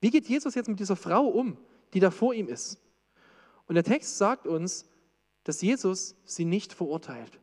[0.00, 1.58] Wie geht Jesus jetzt mit dieser Frau um,
[1.92, 2.80] die da vor ihm ist?
[3.66, 4.88] Und der Text sagt uns,
[5.44, 7.38] dass Jesus sie nicht verurteilt.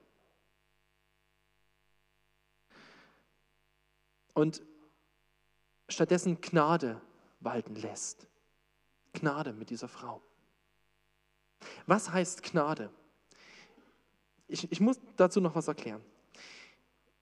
[4.33, 4.63] Und
[5.89, 6.99] stattdessen Gnade
[7.39, 8.27] walten lässt.
[9.19, 10.21] Gnade mit dieser Frau.
[11.85, 12.89] Was heißt Gnade?
[14.47, 16.01] Ich, ich muss dazu noch was erklären.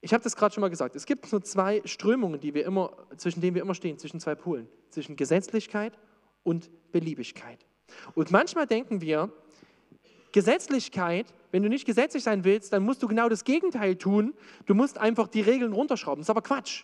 [0.02, 0.96] Ich habe das gerade schon mal gesagt.
[0.96, 4.36] Es gibt so zwei Strömungen, die wir immer, zwischen denen wir immer stehen, zwischen zwei
[4.36, 5.98] Polen, zwischen Gesetzlichkeit
[6.44, 7.66] und Beliebigkeit.
[8.14, 9.32] Und manchmal denken wir,
[10.32, 14.34] Gesetzlichkeit, wenn du nicht gesetzlich sein willst, dann musst du genau das Gegenteil tun.
[14.66, 16.20] Du musst einfach die Regeln runterschrauben.
[16.22, 16.84] Das ist aber Quatsch.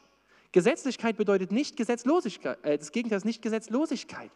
[0.52, 2.58] Gesetzlichkeit bedeutet nicht Gesetzlosigkeit.
[2.64, 4.32] Äh, das Gegenteil ist nicht Gesetzlosigkeit.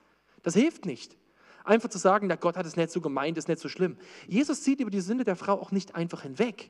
[0.46, 1.18] Das hilft nicht.
[1.64, 3.98] Einfach zu sagen, na Gott hat es nicht so gemeint, ist nicht so schlimm.
[4.28, 6.70] Jesus zieht über die Sünde der Frau auch nicht einfach hinweg.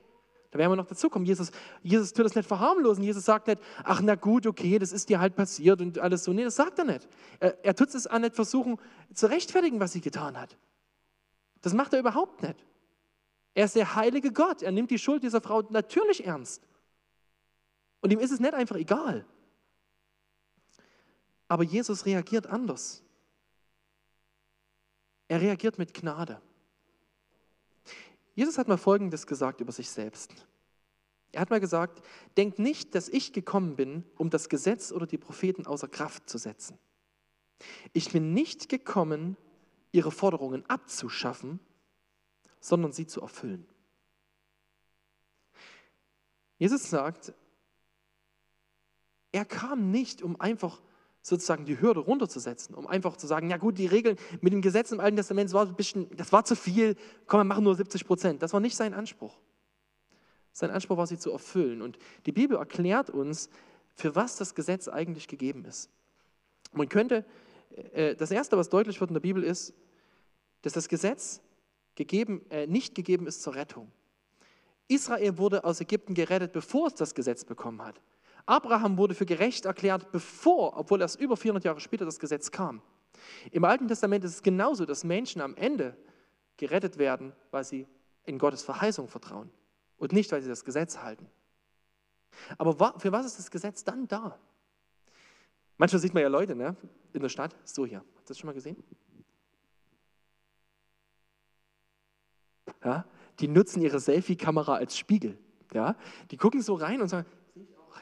[0.50, 1.26] Da werden wir noch dazu kommen.
[1.26, 1.50] Jesus,
[1.82, 3.04] Jesus tut das nicht verharmlosen.
[3.04, 6.32] Jesus sagt nicht, ach na gut, okay, das ist dir halt passiert und alles so.
[6.32, 7.06] Nee, das sagt er nicht.
[7.38, 8.78] Er, er tut es auch nicht versuchen
[9.12, 10.56] zu rechtfertigen, was sie getan hat.
[11.60, 12.64] Das macht er überhaupt nicht.
[13.52, 14.62] Er ist der heilige Gott.
[14.62, 16.66] Er nimmt die Schuld dieser Frau natürlich ernst.
[18.00, 19.26] Und ihm ist es nicht einfach egal.
[21.48, 23.02] Aber Jesus reagiert anders.
[25.28, 26.40] Er reagiert mit Gnade.
[28.34, 30.46] Jesus hat mal Folgendes gesagt über sich selbst.
[31.32, 32.02] Er hat mal gesagt,
[32.36, 36.38] denkt nicht, dass ich gekommen bin, um das Gesetz oder die Propheten außer Kraft zu
[36.38, 36.78] setzen.
[37.92, 39.36] Ich bin nicht gekommen,
[39.92, 41.60] ihre Forderungen abzuschaffen,
[42.60, 43.66] sondern sie zu erfüllen.
[46.58, 47.34] Jesus sagt,
[49.32, 50.82] er kam nicht, um einfach
[51.26, 54.92] sozusagen die Hürde runterzusetzen, um einfach zu sagen, ja gut, die Regeln mit dem Gesetz
[54.92, 56.94] im Alten Testament, das war, ein bisschen, das war zu viel,
[57.26, 58.42] komm, wir machen nur 70 Prozent.
[58.42, 59.36] Das war nicht sein Anspruch.
[60.52, 61.82] Sein Anspruch war, sie zu erfüllen.
[61.82, 63.50] Und die Bibel erklärt uns,
[63.96, 65.90] für was das Gesetz eigentlich gegeben ist.
[66.72, 67.24] Man könnte,
[67.92, 69.74] äh, das Erste, was deutlich wird in der Bibel, ist,
[70.62, 71.40] dass das Gesetz
[71.96, 73.90] gegeben, äh, nicht gegeben ist zur Rettung.
[74.86, 78.00] Israel wurde aus Ägypten gerettet, bevor es das Gesetz bekommen hat.
[78.46, 82.80] Abraham wurde für gerecht erklärt, bevor, obwohl erst über 400 Jahre später das Gesetz kam.
[83.50, 85.96] Im Alten Testament ist es genauso, dass Menschen am Ende
[86.56, 87.86] gerettet werden, weil sie
[88.24, 89.50] in Gottes Verheißung vertrauen
[89.98, 91.26] und nicht, weil sie das Gesetz halten.
[92.58, 94.38] Aber für was ist das Gesetz dann da?
[95.78, 96.76] Manchmal sieht man ja Leute ne,
[97.12, 97.98] in der Stadt, so hier.
[97.98, 98.82] Habt ihr das schon mal gesehen?
[102.84, 103.04] Ja,
[103.40, 105.38] die nutzen ihre Selfie-Kamera als Spiegel.
[105.72, 105.96] Ja,
[106.30, 107.26] die gucken so rein und sagen,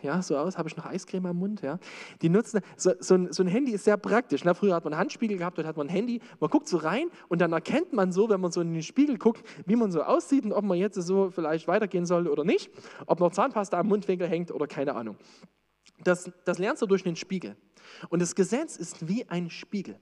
[0.02, 1.78] ja, so aus, habe ich noch Eiscreme am Mund, ja.
[2.22, 4.44] Die nutzen, so, so, ein, so ein Handy ist sehr praktisch.
[4.44, 4.54] Ne?
[4.54, 6.20] Früher hat man einen Handspiegel gehabt, heute hat man ein Handy.
[6.40, 9.18] Man guckt so rein und dann erkennt man so, wenn man so in den Spiegel
[9.18, 12.70] guckt, wie man so aussieht und ob man jetzt so vielleicht weitergehen soll oder nicht.
[13.06, 15.16] Ob noch Zahnpasta am Mundwinkel hängt oder keine Ahnung.
[16.02, 17.56] Das, das lernst du durch den Spiegel.
[18.08, 19.98] Und das Gesetz ist wie ein Spiegel.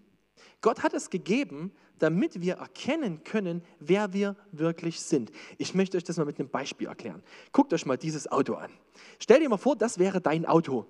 [0.63, 5.31] Gott hat es gegeben, damit wir erkennen können, wer wir wirklich sind.
[5.59, 7.23] Ich möchte euch das mal mit einem Beispiel erklären.
[7.53, 8.71] Guckt euch mal dieses Auto an.
[9.19, 10.87] Stell dir mal vor, das wäre dein Auto.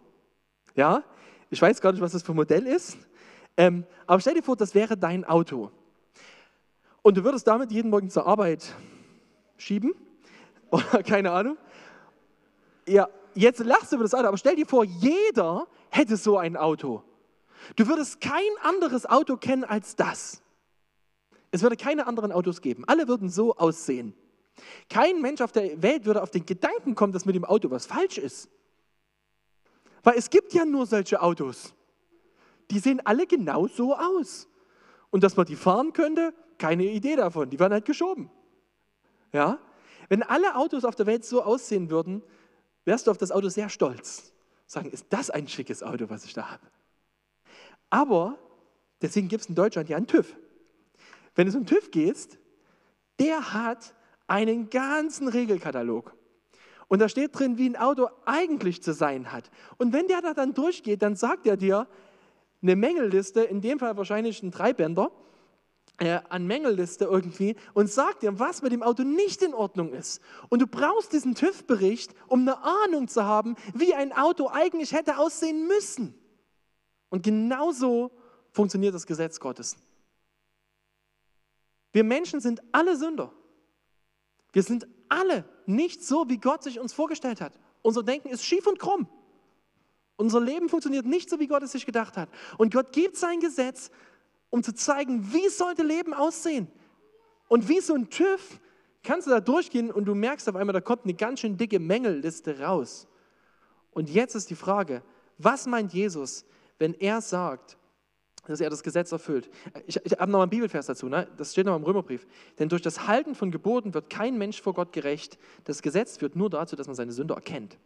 [0.75, 1.03] Ja,
[1.51, 2.97] ich weiß gar nicht, was das für ein Modell ist,
[3.57, 5.71] ähm, aber stell dir vor, das wäre dein Auto.
[7.03, 8.75] Und du würdest damit jeden Morgen zur Arbeit
[9.59, 9.95] schieben
[10.71, 11.59] oder keine Ahnung.
[12.87, 16.57] Ja, jetzt lachst du über das Auto, aber stell dir vor, jeder hätte so ein
[16.57, 17.03] Auto.
[17.77, 20.42] Du würdest kein anderes Auto kennen als das.
[21.51, 22.85] Es würde keine anderen Autos geben.
[22.87, 24.14] Alle würden so aussehen.
[24.88, 27.87] Kein Mensch auf der Welt würde auf den Gedanken kommen, dass mit dem Auto was
[27.87, 28.48] falsch ist.
[30.03, 31.75] Weil es gibt ja nur solche Autos.
[32.70, 34.48] Die sehen alle genau so aus.
[35.11, 37.51] Und dass man die fahren könnte, keine Idee davon.
[37.51, 38.31] Die werden halt geschoben.
[39.33, 39.59] Ja?
[40.09, 42.22] Wenn alle Autos auf der Welt so aussehen würden,
[42.85, 44.33] wärst du auf das Auto sehr stolz.
[44.66, 46.66] Sagen, ist das ein schickes Auto, was ich da habe?
[47.93, 48.39] Aber
[49.03, 50.35] deswegen gibt es in Deutschland ja einen TÜV.
[51.35, 52.39] Wenn du zum TÜV gehst,
[53.21, 53.95] der hat
[54.27, 56.17] einen ganzen Regelkatalog.
[56.89, 59.51] Und da steht drin, wie ein Auto eigentlich zu sein hat.
[59.77, 61.87] Und wenn der da dann durchgeht, dann sagt er dir
[62.63, 65.13] eine Mängelliste, in dem Fall wahrscheinlich ein Dreibänder,
[65.99, 70.23] äh, an Mängelliste irgendwie und sagt dir, was mit dem Auto nicht in Ordnung ist.
[70.49, 75.19] Und du brauchst diesen TÜV-Bericht, um eine Ahnung zu haben, wie ein Auto eigentlich hätte
[75.19, 76.22] aussehen müssen.
[77.12, 78.11] Und genauso
[78.53, 79.77] funktioniert das Gesetz Gottes.
[81.92, 83.31] Wir Menschen sind alle Sünder.
[84.55, 87.53] Wir sind alle nicht so, wie Gott sich uns vorgestellt hat.
[87.83, 89.07] Unser Denken ist schief und krumm.
[90.16, 92.31] Unser Leben funktioniert nicht so, wie Gott es sich gedacht hat.
[92.57, 93.90] Und Gott gibt sein Gesetz,
[94.48, 96.66] um zu zeigen, wie sollte Leben aussehen.
[97.46, 98.59] Und wie so ein TÜV
[99.03, 101.79] kannst du da durchgehen und du merkst auf einmal, da kommt eine ganz schön dicke
[101.79, 103.07] Mängelliste raus.
[103.90, 105.03] Und jetzt ist die Frage,
[105.37, 106.46] was meint Jesus,
[106.83, 107.79] wenn er sagt,
[108.47, 109.49] dass er das Gesetz erfüllt.
[109.87, 111.29] Ich, ich habe noch einen Bibelvers dazu, ne?
[111.37, 112.27] das steht noch im Römerbrief.
[112.59, 115.38] Denn durch das Halten von Geboten wird kein Mensch vor Gott gerecht.
[115.64, 117.79] Das Gesetz führt nur dazu, dass man seine Sünde erkennt.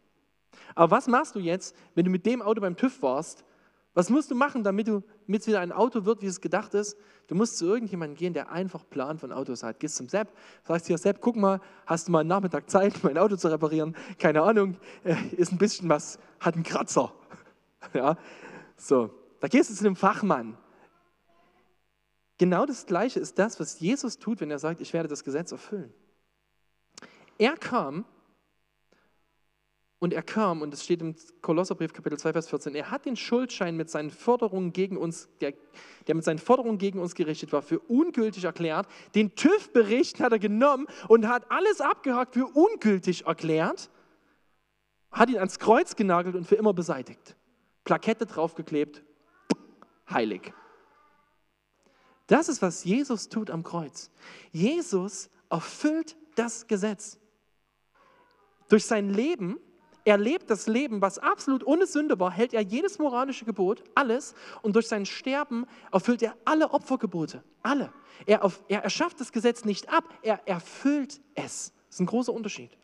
[0.73, 3.45] Aber was machst du jetzt, wenn du mit dem Auto beim TÜV warst?
[3.93, 4.87] Was musst du machen, damit
[5.27, 6.97] mit wieder ein Auto wird, wie es gedacht ist?
[7.27, 9.79] Du musst zu irgendjemandem gehen, der einfach Plan von Autos hat.
[9.79, 10.29] Gehst zum Sepp,
[10.63, 13.95] sagst hier, Sepp, guck mal, hast du mal einen Nachmittag Zeit, mein Auto zu reparieren?
[14.17, 17.13] Keine Ahnung, äh, ist ein bisschen was, hat einen Kratzer.
[17.93, 18.17] Ja,
[18.77, 19.09] so,
[19.39, 20.57] da gehst du zu einem Fachmann.
[22.37, 25.51] Genau das Gleiche ist das, was Jesus tut, wenn er sagt, ich werde das Gesetz
[25.51, 25.93] erfüllen.
[27.39, 28.05] Er kam
[29.99, 33.15] und er kam, und es steht im Kolosserbrief Kapitel 2, Vers 14, er hat den
[33.15, 35.53] Schuldschein mit seinen Forderungen gegen uns, der,
[36.05, 38.87] der mit seinen Forderungen gegen uns gerichtet war, für ungültig erklärt.
[39.15, 43.89] Den TÜV-Bericht hat er genommen und hat alles abgehakt für ungültig erklärt,
[45.11, 47.35] hat ihn ans Kreuz genagelt und für immer beseitigt.
[47.87, 49.01] Plakette draufgeklebt,
[50.09, 50.53] heilig.
[52.27, 54.11] Das ist, was Jesus tut am Kreuz.
[54.51, 57.17] Jesus erfüllt das Gesetz.
[58.67, 59.57] Durch sein Leben,
[60.03, 64.35] er lebt das Leben, was absolut ohne Sünde war, hält er jedes moralische Gebot, alles,
[64.61, 67.93] und durch sein Sterben erfüllt er alle Opfergebote, alle.
[68.25, 71.71] Er, auf, er erschafft das Gesetz nicht ab, er erfüllt es.
[71.87, 72.77] Das ist ein großer Unterschied.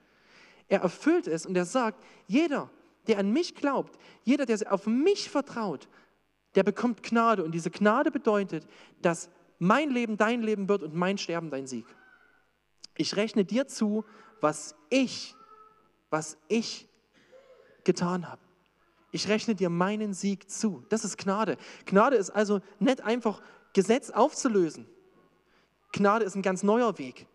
[0.69, 2.69] Er erfüllt es und er sagt, jeder,
[3.07, 5.87] der an mich glaubt, jeder, der auf mich vertraut,
[6.55, 7.43] der bekommt Gnade.
[7.43, 8.67] Und diese Gnade bedeutet,
[9.01, 11.85] dass mein Leben dein Leben wird und mein Sterben dein Sieg.
[12.95, 14.05] Ich rechne dir zu,
[14.39, 15.35] was ich,
[16.09, 16.87] was ich
[17.83, 18.41] getan habe.
[19.11, 20.85] Ich rechne dir meinen Sieg zu.
[20.89, 21.57] Das ist Gnade.
[21.85, 23.41] Gnade ist also nicht einfach
[23.73, 24.87] Gesetz aufzulösen.
[25.91, 27.27] Gnade ist ein ganz neuer Weg.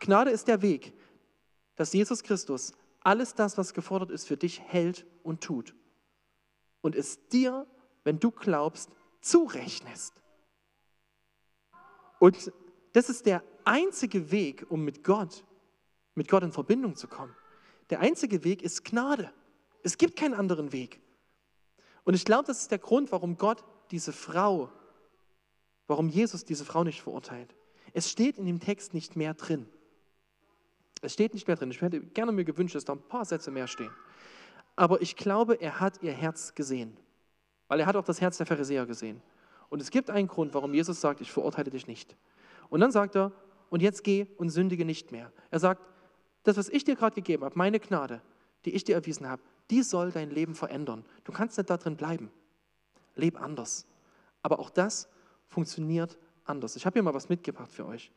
[0.00, 0.92] Gnade ist der Weg,
[1.76, 5.74] dass Jesus Christus alles das, was gefordert ist, für dich hält und tut.
[6.82, 7.66] Und es dir,
[8.04, 10.20] wenn du glaubst, zurechnest.
[12.18, 12.52] Und
[12.92, 15.44] das ist der einzige Weg, um mit Gott,
[16.14, 17.34] mit Gott in Verbindung zu kommen.
[17.90, 19.32] Der einzige Weg ist Gnade.
[19.82, 21.00] Es gibt keinen anderen Weg.
[22.04, 24.70] Und ich glaube, das ist der Grund, warum Gott diese Frau,
[25.86, 27.54] warum Jesus diese Frau nicht verurteilt.
[27.92, 29.68] Es steht in dem Text nicht mehr drin.
[31.00, 31.70] Es steht nicht mehr drin.
[31.70, 33.90] Ich hätte gerne mir gewünscht, dass da ein paar Sätze mehr stehen.
[34.76, 36.96] Aber ich glaube, er hat ihr Herz gesehen.
[37.68, 39.22] Weil er hat auch das Herz der Pharisäer gesehen.
[39.68, 42.16] Und es gibt einen Grund, warum Jesus sagt, ich verurteile dich nicht.
[42.68, 43.32] Und dann sagt er,
[43.70, 45.32] und jetzt geh und sündige nicht mehr.
[45.50, 45.80] Er sagt,
[46.42, 48.20] das, was ich dir gerade gegeben habe, meine Gnade,
[48.64, 51.04] die ich dir erwiesen habe, die soll dein Leben verändern.
[51.24, 52.30] Du kannst nicht da drin bleiben.
[53.14, 53.86] Leb anders.
[54.42, 55.08] Aber auch das
[55.46, 56.76] funktioniert anders.
[56.76, 58.10] Ich habe hier mal was mitgebracht für euch.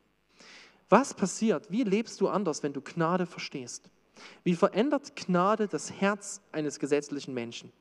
[0.89, 1.72] Was passiert?
[1.72, 3.89] Wie lebst du anders, wenn du Gnade verstehst?
[4.43, 7.72] Wie verändert Gnade das Herz eines gesetzlichen Menschen?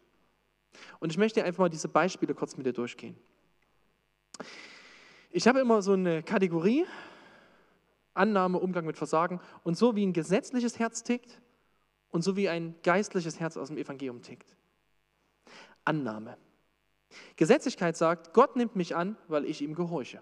[1.00, 3.16] Und ich möchte einfach mal diese Beispiele kurz mit dir durchgehen.
[5.30, 6.86] Ich habe immer so eine Kategorie,
[8.14, 9.40] Annahme, Umgang mit Versagen.
[9.62, 11.40] Und so wie ein gesetzliches Herz tickt
[12.10, 14.54] und so wie ein geistliches Herz aus dem Evangelium tickt.
[15.84, 16.36] Annahme.
[17.36, 20.20] Gesetzlichkeit sagt, Gott nimmt mich an, weil ich ihm gehorche.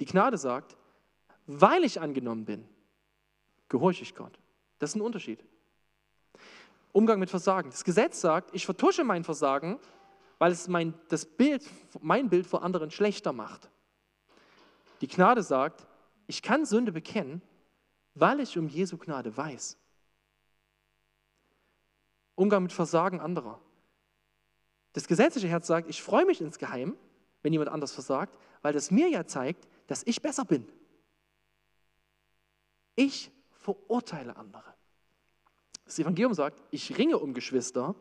[0.00, 0.76] Die Gnade sagt,
[1.46, 2.64] weil ich angenommen bin,
[3.68, 4.38] gehorche ich Gott.
[4.78, 5.44] Das ist ein Unterschied.
[6.92, 7.70] Umgang mit Versagen.
[7.70, 9.78] Das Gesetz sagt, ich vertusche mein Versagen,
[10.38, 11.64] weil es mein, das Bild,
[12.00, 13.68] mein Bild vor anderen schlechter macht.
[15.00, 15.86] Die Gnade sagt,
[16.26, 17.42] ich kann Sünde bekennen,
[18.14, 19.76] weil ich um Jesu Gnade weiß.
[22.36, 23.60] Umgang mit Versagen anderer.
[24.92, 26.96] Das gesetzliche Herz sagt, ich freue mich insgeheim,
[27.42, 30.66] wenn jemand anders versagt, weil das mir ja zeigt, dass ich besser bin.
[32.96, 34.74] Ich verurteile andere.
[35.84, 37.94] Das Evangelium sagt, ich ringe um Geschwister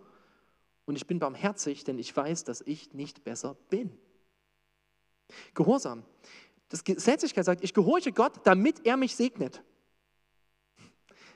[0.85, 3.97] und ich bin barmherzig, denn ich weiß, dass ich nicht besser bin.
[5.53, 6.03] Gehorsam.
[6.69, 9.63] Das Gesetzlichkeit sagt, ich gehorche Gott, damit er mich segnet.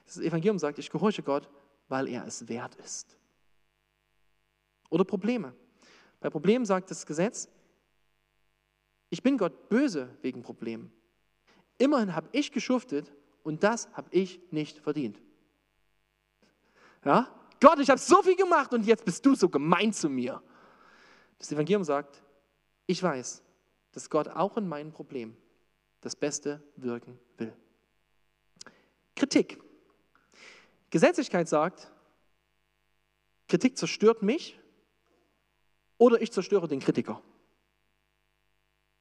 [0.06, 1.50] Das Evangelium sagt, ich gehorche Gott,
[1.90, 3.18] weil er es wert ist.
[4.90, 5.54] Oder Probleme.
[6.20, 7.50] Bei Problemen sagt das Gesetz,
[9.10, 10.92] ich bin Gott böse wegen Problemen.
[11.78, 13.12] Immerhin habe ich geschuftet
[13.48, 15.22] und das habe ich nicht verdient.
[17.06, 17.34] Ja?
[17.62, 20.44] Gott, ich habe so viel gemacht und jetzt bist du so gemein zu mir.
[21.40, 22.22] Das Evangelium sagt,
[22.88, 23.42] ich weiß,
[23.94, 25.38] dass Gott auch in meinen Problemen
[26.02, 27.54] das Beste wirken will.
[29.16, 29.64] Kritik.
[30.90, 31.90] Gesetzlichkeit sagt,
[33.48, 34.60] Kritik zerstört mich
[35.98, 37.22] oder ich zerstöre den Kritiker,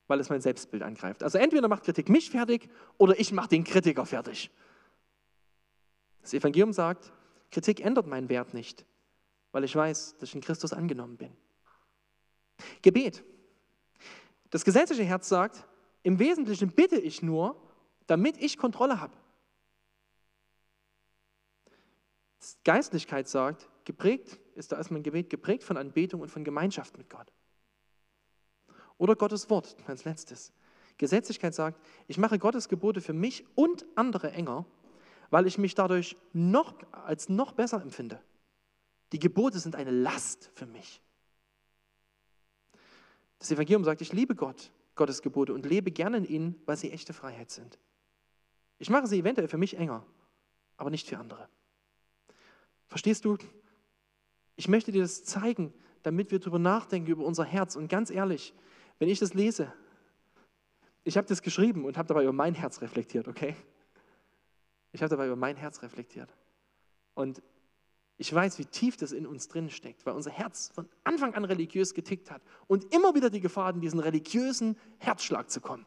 [0.07, 1.23] weil es mein Selbstbild angreift.
[1.23, 4.51] Also entweder macht Kritik mich fertig oder ich mache den Kritiker fertig.
[6.23, 7.13] Das Evangelium sagt,
[7.51, 8.85] Kritik ändert meinen Wert nicht,
[9.53, 11.33] weil ich weiß, dass ich in Christus angenommen bin.
[12.83, 13.25] Gebet.
[14.51, 15.67] Das gesetzliche Herz sagt,
[16.03, 17.61] im Wesentlichen bitte ich nur,
[18.07, 19.17] damit ich Kontrolle habe.
[22.65, 27.11] Geistlichkeit sagt, geprägt ist da erstmal ein Gebet geprägt von Anbetung und von Gemeinschaft mit
[27.11, 27.33] Gott.
[28.99, 30.53] Oder Gottes Wort als letztes.
[30.99, 34.65] Gesetzlichkeit sagt, ich mache Gottes Gebote für mich und andere enger,
[35.31, 38.21] weil ich mich dadurch noch als noch besser empfinde.
[39.13, 41.03] Die Gebote sind eine Last für mich.
[43.39, 46.91] Das Evangelium sagt, ich liebe Gott, Gottes Gebote und lebe gerne in ihnen, weil sie
[46.91, 47.79] echte Freiheit sind.
[48.79, 50.05] Ich mache sie eventuell für mich enger,
[50.77, 51.49] aber nicht für andere.
[52.89, 53.37] Verstehst du?
[54.57, 57.77] Ich möchte dir das zeigen, damit wir darüber nachdenken, über unser Herz.
[57.77, 58.55] Und ganz ehrlich,
[58.99, 59.73] wenn ich das lese,
[61.05, 63.55] ich habe das geschrieben und habe dabei über mein Herz reflektiert, okay?
[64.93, 66.35] Ich habe dabei über mein Herz reflektiert.
[67.15, 67.43] Und
[68.19, 71.45] ich weiß, wie tief das in uns drin steckt, weil unser Herz von Anfang an
[71.45, 75.87] religiös getickt hat und immer wieder die Gefahr, in diesen religiösen Herzschlag zu kommen.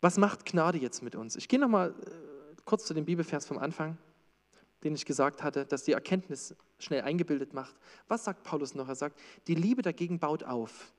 [0.00, 1.36] Was macht Gnade jetzt mit uns?
[1.36, 3.98] Ich gehe nochmal äh, kurz zu dem Bibelvers vom Anfang,
[4.84, 7.74] den ich gesagt hatte, dass die Erkenntnis schnell eingebildet macht.
[8.08, 8.88] Was sagt Paulus noch?
[8.88, 10.92] Er sagt, die Liebe dagegen baut auf.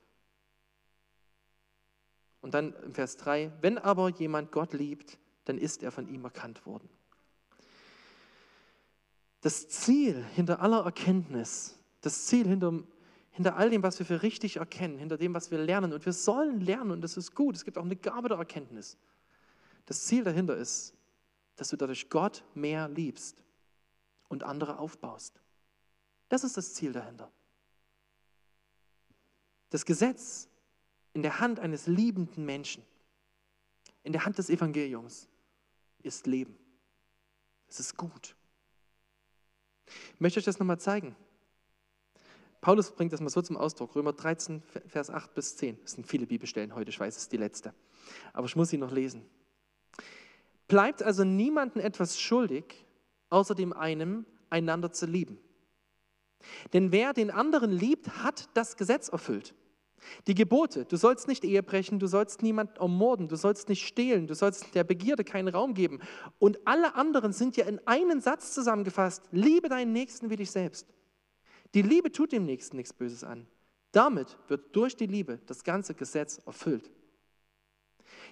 [2.40, 6.24] Und dann im Vers 3, wenn aber jemand Gott liebt, dann ist er von ihm
[6.24, 6.88] erkannt worden.
[9.40, 12.82] Das Ziel hinter aller Erkenntnis, das Ziel hinter,
[13.30, 15.92] hinter all dem, was wir für richtig erkennen, hinter dem, was wir lernen.
[15.92, 17.54] Und wir sollen lernen und das ist gut.
[17.56, 18.96] Es gibt auch eine Gabe der Erkenntnis.
[19.84, 20.94] Das Ziel dahinter ist,
[21.56, 23.43] dass du dadurch Gott mehr liebst
[24.34, 25.40] und andere aufbaust.
[26.28, 27.30] Das ist das Ziel dahinter.
[29.70, 30.48] Das Gesetz
[31.14, 32.84] in der Hand eines liebenden Menschen,
[34.02, 35.28] in der Hand des Evangeliums,
[36.02, 36.58] ist Leben.
[37.68, 38.36] Es ist gut.
[40.14, 41.16] Ich möchte euch das nochmal zeigen.
[42.60, 43.94] Paulus bringt das mal so zum Ausdruck.
[43.94, 45.80] Römer 13, Vers 8 bis 10.
[45.82, 47.74] Das sind viele Bibelstellen heute, ich weiß, es ist die letzte.
[48.32, 49.24] Aber ich muss sie noch lesen.
[50.66, 52.83] Bleibt also niemandem etwas schuldig,
[53.34, 55.38] außer dem einen, einander zu lieben.
[56.72, 59.54] Denn wer den anderen liebt, hat das Gesetz erfüllt.
[60.26, 64.26] Die Gebote, du sollst nicht Ehe brechen, du sollst niemanden ermorden, du sollst nicht stehlen,
[64.26, 66.00] du sollst der Begierde keinen Raum geben.
[66.38, 70.86] Und alle anderen sind ja in einen Satz zusammengefasst, liebe deinen Nächsten wie dich selbst.
[71.72, 73.46] Die Liebe tut dem Nächsten nichts Böses an.
[73.90, 76.90] Damit wird durch die Liebe das ganze Gesetz erfüllt.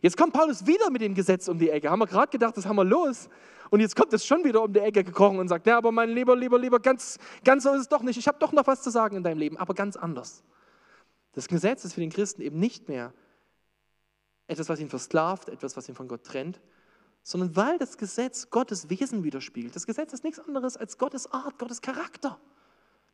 [0.01, 1.91] Jetzt kommt Paulus wieder mit dem Gesetz um die Ecke.
[1.91, 3.29] Haben wir gerade gedacht, das haben wir los.
[3.70, 6.11] Und jetzt kommt es schon wieder um die Ecke gekrochen und sagt, ja, aber mein
[6.11, 8.18] Lieber, lieber, lieber, ganz, ganz so ist es doch nicht.
[8.18, 10.43] Ich habe doch noch was zu sagen in deinem Leben, aber ganz anders.
[11.33, 13.14] Das Gesetz ist für den Christen eben nicht mehr
[14.47, 16.61] etwas, was ihn versklavt, etwas, was ihn von Gott trennt,
[17.23, 19.75] sondern weil das Gesetz Gottes Wesen widerspiegelt.
[19.75, 22.39] Das Gesetz ist nichts anderes als Gottes Art, Gottes Charakter.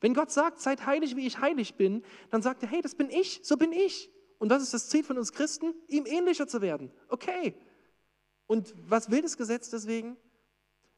[0.01, 3.11] Wenn Gott sagt, seid heilig, wie ich heilig bin, dann sagt er, hey, das bin
[3.11, 4.11] ich, so bin ich.
[4.39, 5.75] Und was ist das Ziel von uns Christen?
[5.89, 6.91] Ihm ähnlicher zu werden.
[7.09, 7.55] Okay.
[8.47, 10.17] Und was will das Gesetz deswegen?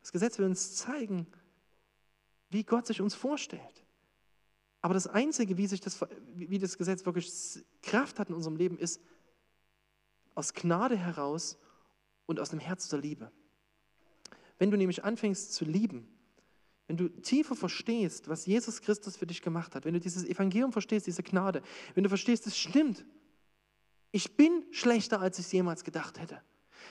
[0.00, 1.26] Das Gesetz will uns zeigen,
[2.50, 3.84] wie Gott sich uns vorstellt.
[4.82, 6.00] Aber das Einzige, wie, sich das,
[6.34, 7.30] wie das Gesetz wirklich
[7.82, 9.00] Kraft hat in unserem Leben, ist
[10.34, 11.58] aus Gnade heraus
[12.26, 13.30] und aus dem Herz der Liebe.
[14.58, 16.08] Wenn du nämlich anfängst zu lieben,
[16.86, 20.72] wenn du tiefer verstehst, was Jesus Christus für dich gemacht hat, wenn du dieses Evangelium
[20.72, 21.62] verstehst, diese Gnade,
[21.94, 23.04] wenn du verstehst, es stimmt,
[24.12, 26.40] ich bin schlechter, als ich es jemals gedacht hätte.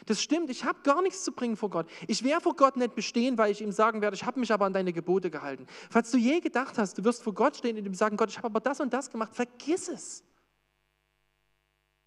[0.05, 1.89] Das stimmt, ich habe gar nichts zu bringen vor Gott.
[2.07, 4.65] Ich werde vor Gott nicht bestehen, weil ich ihm sagen werde, ich habe mich aber
[4.65, 5.65] an deine Gebote gehalten.
[5.89, 8.37] Falls du je gedacht hast, du wirst vor Gott stehen und ihm sagen, Gott, ich
[8.37, 10.23] habe aber das und das gemacht, vergiss es.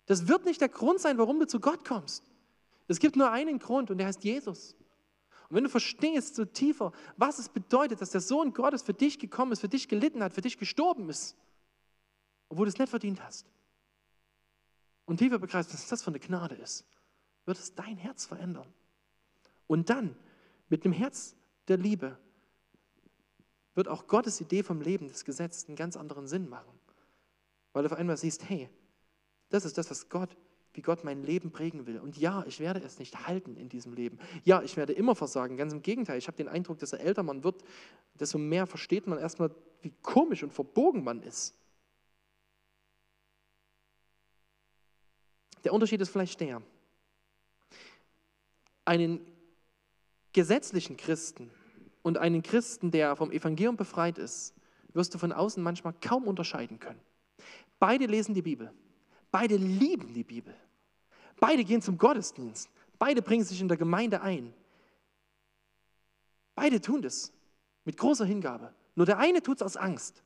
[0.06, 2.24] Das wird nicht der Grund sein, warum du zu Gott kommst.
[2.88, 4.74] Es gibt nur einen Grund und der heißt Jesus.
[5.48, 9.18] Und wenn du verstehst so tiefer, was es bedeutet, dass der Sohn Gottes für dich
[9.18, 11.36] gekommen ist, für dich gelitten hat, für dich gestorben ist,
[12.48, 13.46] obwohl du es nicht verdient hast,
[15.04, 16.84] und tiefer begreifst, was das für eine Gnade ist,
[17.44, 18.72] wird es dein Herz verändern.
[19.66, 20.16] Und dann,
[20.68, 21.34] mit dem Herz
[21.68, 22.18] der Liebe,
[23.74, 26.78] wird auch Gottes Idee vom Leben, des Gesetzes, einen ganz anderen Sinn machen.
[27.72, 28.68] Weil du auf einmal siehst, hey,
[29.48, 30.36] das ist das, was Gott
[30.74, 31.98] wie Gott mein Leben prägen will.
[31.98, 34.18] Und ja, ich werde es nicht halten in diesem Leben.
[34.44, 35.56] Ja, ich werde immer versagen.
[35.56, 37.62] Ganz im Gegenteil, ich habe den Eindruck, dass er älter man wird,
[38.18, 39.50] desto mehr versteht man erstmal,
[39.82, 41.54] wie komisch und verbogen man ist.
[45.64, 46.62] Der Unterschied ist vielleicht der,
[48.84, 49.20] einen
[50.32, 51.50] gesetzlichen Christen
[52.02, 54.54] und einen Christen, der vom Evangelium befreit ist,
[54.92, 57.00] wirst du von außen manchmal kaum unterscheiden können.
[57.78, 58.72] Beide lesen die Bibel.
[59.30, 60.54] Beide lieben die Bibel.
[61.40, 62.68] Beide gehen zum Gottesdienst.
[62.98, 64.54] Beide bringen sich in der Gemeinde ein.
[66.54, 67.32] Beide tun das
[67.84, 68.74] mit großer Hingabe.
[68.94, 70.22] Nur der eine tut es aus Angst.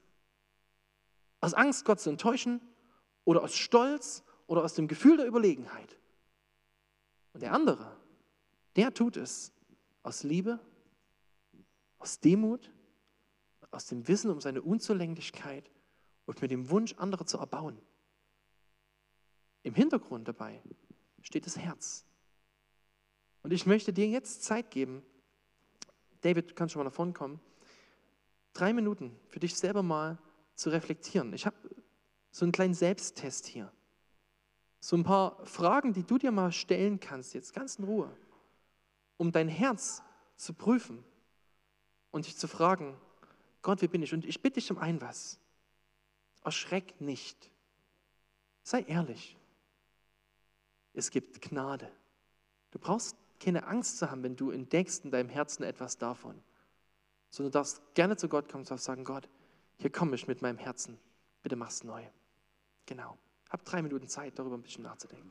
[1.40, 2.60] Aus Angst, Gott zu enttäuschen
[3.24, 5.96] oder aus Stolz oder aus dem Gefühl der Überlegenheit.
[7.32, 7.96] Und der andere,
[8.76, 9.52] der tut es
[10.02, 10.60] aus Liebe,
[11.98, 12.70] aus Demut,
[13.70, 15.70] aus dem Wissen um seine Unzulänglichkeit
[16.24, 17.78] und mit dem Wunsch, andere zu erbauen.
[19.62, 20.62] Im Hintergrund dabei
[21.22, 22.04] steht das Herz.
[23.42, 25.02] Und ich möchte dir jetzt Zeit geben.
[26.20, 27.40] David, du kannst schon mal nach vorne kommen.
[28.52, 30.18] Drei Minuten für dich selber mal
[30.54, 31.32] zu reflektieren.
[31.32, 31.56] Ich habe
[32.30, 33.72] so einen kleinen Selbsttest hier.
[34.80, 38.10] So ein paar Fragen, die du dir mal stellen kannst, jetzt ganz in Ruhe,
[39.16, 40.02] um dein Herz
[40.36, 41.02] zu prüfen
[42.10, 42.96] und dich zu fragen,
[43.62, 44.14] Gott, wie bin ich?
[44.14, 45.38] Und ich bitte dich um ein was.
[46.44, 47.50] Erschreck nicht.
[48.62, 49.36] Sei ehrlich.
[50.92, 51.90] Es gibt Gnade.
[52.70, 56.40] Du brauchst keine Angst zu haben, wenn du entdeckst in deinem Herzen etwas davon,
[57.30, 59.28] sondern du darfst gerne zu Gott kommen und sagen, Gott,
[59.78, 60.98] hier komme ich mit meinem Herzen,
[61.42, 62.02] bitte mach's neu.
[62.86, 63.18] Genau.
[63.56, 65.30] Hab drei Minuten Zeit, darüber ein bisschen nachzudenken.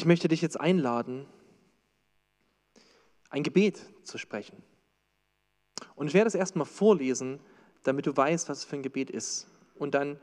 [0.00, 1.26] Ich möchte dich jetzt einladen,
[3.28, 4.62] ein Gebet zu sprechen.
[5.94, 7.38] Und ich werde es erstmal vorlesen,
[7.82, 9.46] damit du weißt, was es für ein Gebet ist.
[9.74, 10.18] Und dann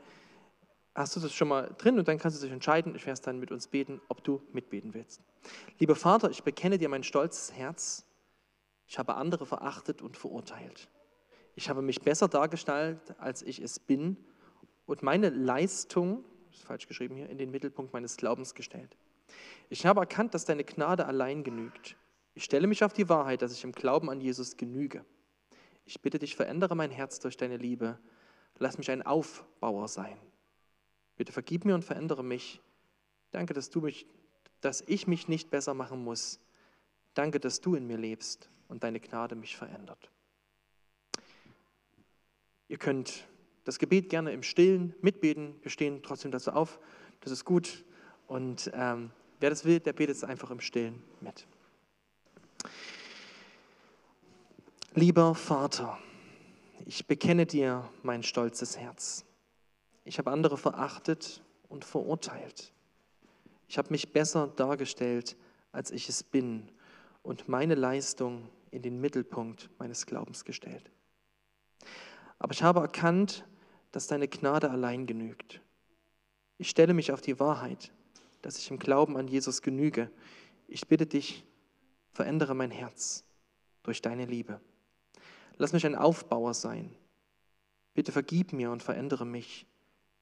[0.96, 3.20] hast du das schon mal drin und dann kannst du dich entscheiden, ich werde es
[3.20, 5.20] dann mit uns beten, ob du mitbeten willst.
[5.78, 8.04] Lieber Vater, ich bekenne dir mein stolzes Herz.
[8.88, 10.88] Ich habe andere verachtet und verurteilt.
[11.54, 14.16] Ich habe mich besser dargestellt, als ich es bin
[14.86, 18.96] und meine Leistung, ist falsch geschrieben hier, in den Mittelpunkt meines Glaubens gestellt.
[19.70, 21.96] Ich habe erkannt, dass deine Gnade allein genügt.
[22.34, 25.04] Ich stelle mich auf die Wahrheit, dass ich im Glauben an Jesus genüge.
[25.84, 27.98] Ich bitte dich, verändere mein Herz durch deine Liebe.
[28.58, 30.16] Lass mich ein Aufbauer sein.
[31.16, 32.60] Bitte vergib mir und verändere mich.
[33.32, 34.06] Danke, dass, du mich,
[34.60, 36.40] dass ich mich nicht besser machen muss.
[37.14, 40.10] Danke, dass du in mir lebst und deine Gnade mich verändert.
[42.68, 43.26] Ihr könnt
[43.64, 45.56] das Gebet gerne im Stillen mitbeten.
[45.62, 46.78] Wir stehen trotzdem dazu auf.
[47.20, 47.84] Das ist gut.
[48.26, 49.10] Und ähm,
[49.40, 51.46] wer das will, der betet es einfach im Stillen mit.
[54.94, 55.98] Lieber Vater,
[56.86, 59.24] ich bekenne dir mein stolzes Herz.
[60.04, 62.72] Ich habe andere verachtet und verurteilt.
[63.68, 65.36] Ich habe mich besser dargestellt,
[65.70, 66.68] als ich es bin
[67.22, 70.90] und meine Leistung in den Mittelpunkt meines Glaubens gestellt.
[72.38, 73.44] Aber ich habe erkannt,
[73.92, 75.60] dass deine Gnade allein genügt.
[76.56, 77.92] Ich stelle mich auf die Wahrheit,
[78.42, 80.10] dass ich im Glauben an Jesus genüge.
[80.66, 81.44] Ich bitte dich,
[82.12, 83.24] verändere mein Herz
[83.82, 84.60] durch deine Liebe.
[85.56, 86.94] Lass mich ein Aufbauer sein.
[87.94, 89.66] Bitte vergib mir und verändere mich.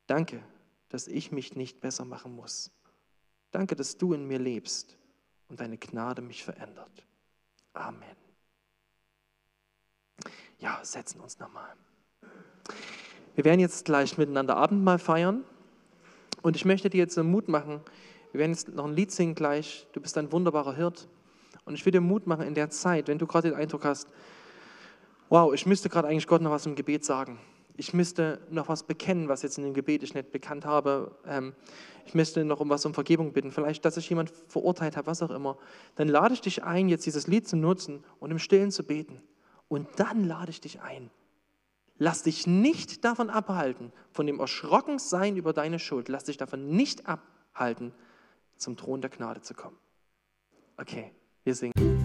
[0.07, 0.43] Danke,
[0.89, 2.71] dass ich mich nicht besser machen muss.
[3.51, 4.97] Danke, dass du in mir lebst
[5.49, 7.07] und deine Gnade mich verändert.
[7.73, 8.17] Amen.
[10.59, 11.75] Ja, setzen uns nochmal.
[13.35, 15.45] Wir werden jetzt gleich miteinander Abendmahl feiern
[16.47, 17.81] und ich möchte dir jetzt Mut machen.
[18.31, 19.89] Wir werden jetzt noch ein Lied singen gleich.
[19.91, 21.09] Du bist ein wunderbarer Hirt.
[21.65, 24.09] Und ich will dir Mut machen in der Zeit, wenn du gerade den Eindruck hast,
[25.29, 27.41] wow, ich müsste gerade eigentlich Gott noch was im Gebet sagen.
[27.77, 31.17] Ich müsste noch was bekennen, was jetzt in dem Gebet ich nicht bekannt habe.
[31.27, 31.53] Ähm,
[32.07, 33.51] ich müsste noch um was um Vergebung bitten.
[33.51, 35.59] Vielleicht, dass ich jemand verurteilt habe, was auch immer.
[35.97, 39.21] Dann lade ich dich ein, jetzt dieses Lied zu nutzen und im Stillen zu beten.
[39.67, 41.11] Und dann lade ich dich ein,
[41.99, 46.09] Lass dich nicht davon abhalten, von dem Erschrockensein über deine Schuld.
[46.09, 47.93] Lass dich davon nicht abhalten,
[48.57, 49.79] zum Thron der Gnade zu kommen.
[50.77, 51.13] Okay,
[51.45, 51.96] wir singen.